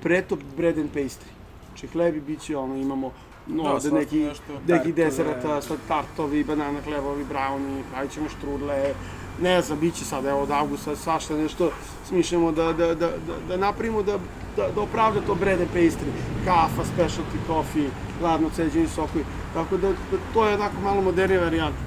[0.01, 1.29] pretop bread and pastry.
[1.67, 3.11] Znači, hlebi bit će, ono, imamo,
[3.55, 4.43] no, Da, da, neki, nešto.
[4.53, 4.91] neki Tartove.
[4.91, 8.93] deserata, sad tartovi, banana hlebovi, brownie, pravit ćemo štrudle,
[9.41, 11.71] ne znam, bit će sad, evo, od avgusta, svašta nešto
[12.07, 14.17] smišljamo da, da, da, da, da napravimo da,
[14.55, 16.11] da, da opravda to bread and pastry,
[16.45, 17.89] kafa, specialty coffee,
[18.21, 21.79] ladno ceđeni sokovi, tako da, da to je onako malo modernija varijanta.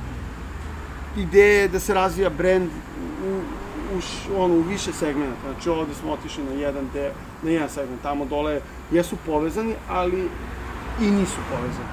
[1.17, 2.69] Ideja je da se razvija brand
[3.27, 3.41] u,
[3.97, 4.01] u,
[4.45, 7.13] ono, u više segmenta, znači ovde smo otišli na jedan, de,
[7.43, 8.61] na jedan segment, tamo dole
[8.91, 10.29] jesu povezani, ali
[11.01, 11.89] i nisu povezani.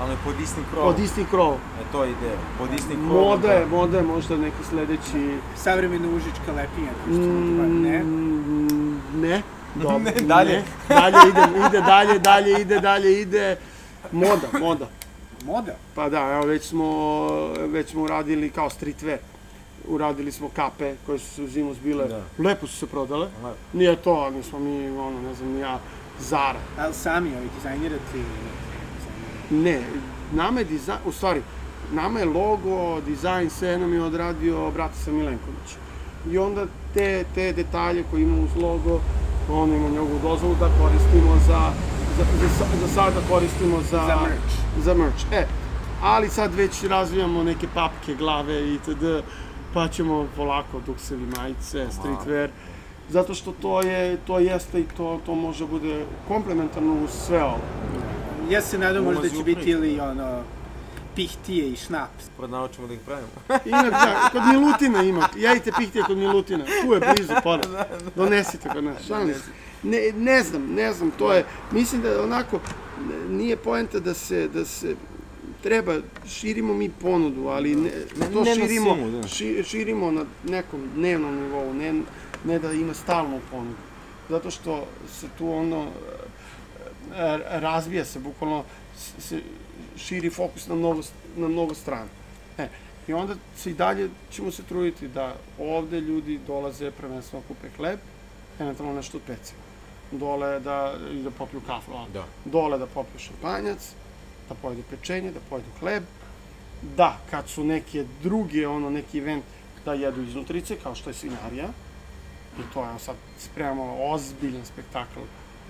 [0.00, 0.94] Ali pod istim krovom.
[0.94, 1.54] Pod istim krovom.
[1.80, 2.38] E, to je ideja.
[2.58, 3.28] Pod istim krovom.
[3.28, 3.66] Moda je, da.
[3.66, 5.38] moda je možda neki sledeći...
[5.56, 8.04] Savremena užička lepinja, kao što mm, ne?
[9.28, 9.42] Ne.
[9.74, 10.52] Dobro, Ne, dalje.
[10.52, 10.64] Ne.
[10.88, 13.56] Dalje ide, ide dalje, dalje ide, dalje ide.
[14.12, 14.88] Moda, moda.
[15.44, 15.74] Moda?
[15.94, 19.18] Pa da, evo već smo, već smo uradili kao streetwear.
[19.88, 22.08] Uradili smo kape koje su se u zimu zbile.
[22.08, 22.22] Da.
[22.38, 23.26] Lepo su se prodale.
[23.26, 23.56] Lepo.
[23.72, 25.78] Nije to, nismo mi, ono, ne znam, ja,
[26.20, 26.58] Zara.
[26.78, 28.62] Ali sami ovi dizajnirate dizajnirate?
[29.50, 29.80] Ne,
[30.32, 31.42] nama je dizajn, u stvari,
[31.92, 35.76] nama je logo, dizajn, sve nam je odradio Bratislav Milenković.
[36.30, 39.00] I onda te, te detalje koje imamo uz logo,
[39.50, 41.60] on ima njegovu dozvolu da koristimo za,
[42.18, 44.04] za, za, sa- za sada koristimo za...
[44.06, 44.54] Za merch.
[44.84, 45.46] Za merch, e.
[46.02, 49.04] Ali sad već razvijamo neke papke, glave itd.
[49.74, 52.48] Pa ćemo polako duksevi majice, streetwear.
[53.12, 57.60] Zato što to je, to jeste i to, to može bude komplementarno uz sve ovo.
[58.50, 60.42] Ja se nadam možda da će u biti ili ono,
[61.14, 62.24] pihtije i šnaps.
[62.36, 63.28] Prvo naučimo da ih pravimo.
[63.64, 65.28] Ima, da, kod Milutina ima.
[65.36, 66.64] Jedite pihtije kod Milutina.
[66.64, 67.66] Tu je blizu, pored.
[68.16, 69.06] Donesite kod nas.
[69.06, 69.50] Šalim se.
[69.82, 72.60] Ne, ne znam, ne znam, to je, mislim da onako,
[73.30, 74.94] nije poenta da se, da se,
[75.62, 75.94] treba,
[76.28, 77.90] širimo mi ponudu, ali ne,
[78.32, 79.28] to ne širimo, silu, da.
[79.28, 82.02] ši, širimo na nekom dnevnom nivou, ne,
[82.44, 83.76] ne da ima stalnu ponudu.
[84.28, 85.86] Zato što se tu ono,
[87.16, 88.64] e, razvija se, bukvalno
[89.18, 89.40] se
[89.96, 91.02] širi fokus na mnogo,
[91.36, 92.08] na mnogo strana.
[92.58, 92.68] E,
[93.08, 97.98] I onda se i dalje ćemo se truditi da ovde ljudi dolaze prvenstveno kupe hleb,
[98.60, 99.54] eventualno nešto od pece.
[100.12, 101.92] Dole da, da popiju kafu?
[102.12, 102.24] Da.
[102.44, 103.92] dole da popiju šampanjac,
[104.48, 106.02] da pojedu pečenje, da pojedu hleb,
[106.96, 109.44] da, kad su neke druge, ono, neki event,
[109.84, 111.68] da jedu iznutrice, kao što je svinarija,
[112.58, 115.20] i to je sad spremamo ozbiljan spektakl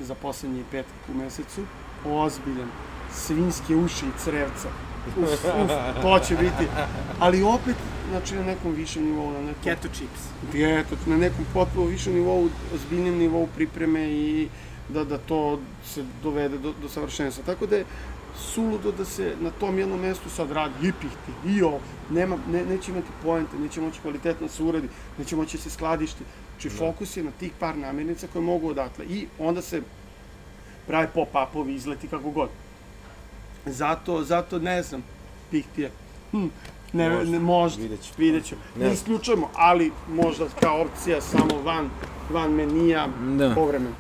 [0.00, 1.62] za poslednji petak u mesecu,
[2.06, 2.68] ozbiljan,
[3.12, 4.68] svinjske uši i crevca,
[5.18, 5.70] uf, uf,
[6.02, 6.68] to će biti,
[7.18, 7.76] ali opet,
[8.10, 10.20] znači na nekom višem nivou, na nekom Keto chips.
[10.52, 14.48] dijetu, na nekom potpuno višem nivou, ozbiljnim nivou pripreme i
[14.88, 17.44] da, da to se dovede do, do savršenstva.
[17.44, 17.84] Tako da je
[18.38, 21.80] suludo da se na tom jednom mestu sad radi i pihti, i ovo,
[22.10, 25.70] nema, ne, neće imati poente, neće moći kvalitetno da se uradi, neće moći da se
[25.70, 26.24] skladišti.
[26.62, 29.04] Znači, fokus je na tih par namirnica koje mogu odatle.
[29.06, 29.82] I onda se
[30.86, 32.48] prave pop-upovi, izleti kako god.
[33.66, 35.02] Zato, zato ne znam,
[35.50, 35.90] pihtije.
[36.32, 36.46] Hm,
[36.92, 38.14] ne, Možda, ne, možda, vidjet ćemo.
[38.18, 38.60] vidjet ćemo.
[38.76, 41.90] Ne Ne isključujemo, ali možda kao opcija samo van,
[42.30, 43.54] van menija, Da.
[43.54, 43.94] povremeno.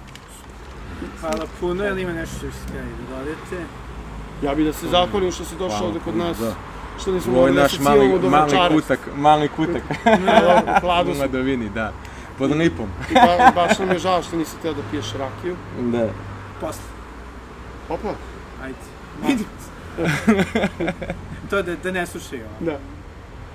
[1.20, 3.64] Hvala puno, jel ima nešto što ste htjeli da dodate?
[4.42, 6.38] Ja bih da se zahvalim što si došao Hvala ovde kod nas.
[6.38, 6.54] da.
[7.00, 8.74] Što nismo mogli da se mali, cimamo do mali večara.
[8.74, 9.82] kutak, mali kutak
[10.42, 11.22] Dobro, hladu u smo.
[11.22, 11.92] Madovini, da.
[12.42, 12.88] Pod lipom.
[13.10, 15.56] I ba, baš nam je žao što nisi teo da piješ rakiju.
[15.80, 16.08] Da.
[16.60, 16.82] Posle.
[17.88, 18.14] Opa,
[18.62, 18.78] Ajde.
[19.26, 19.70] Vidimo se.
[21.50, 22.70] to da, da ne slušaju ovo.
[22.70, 22.78] da.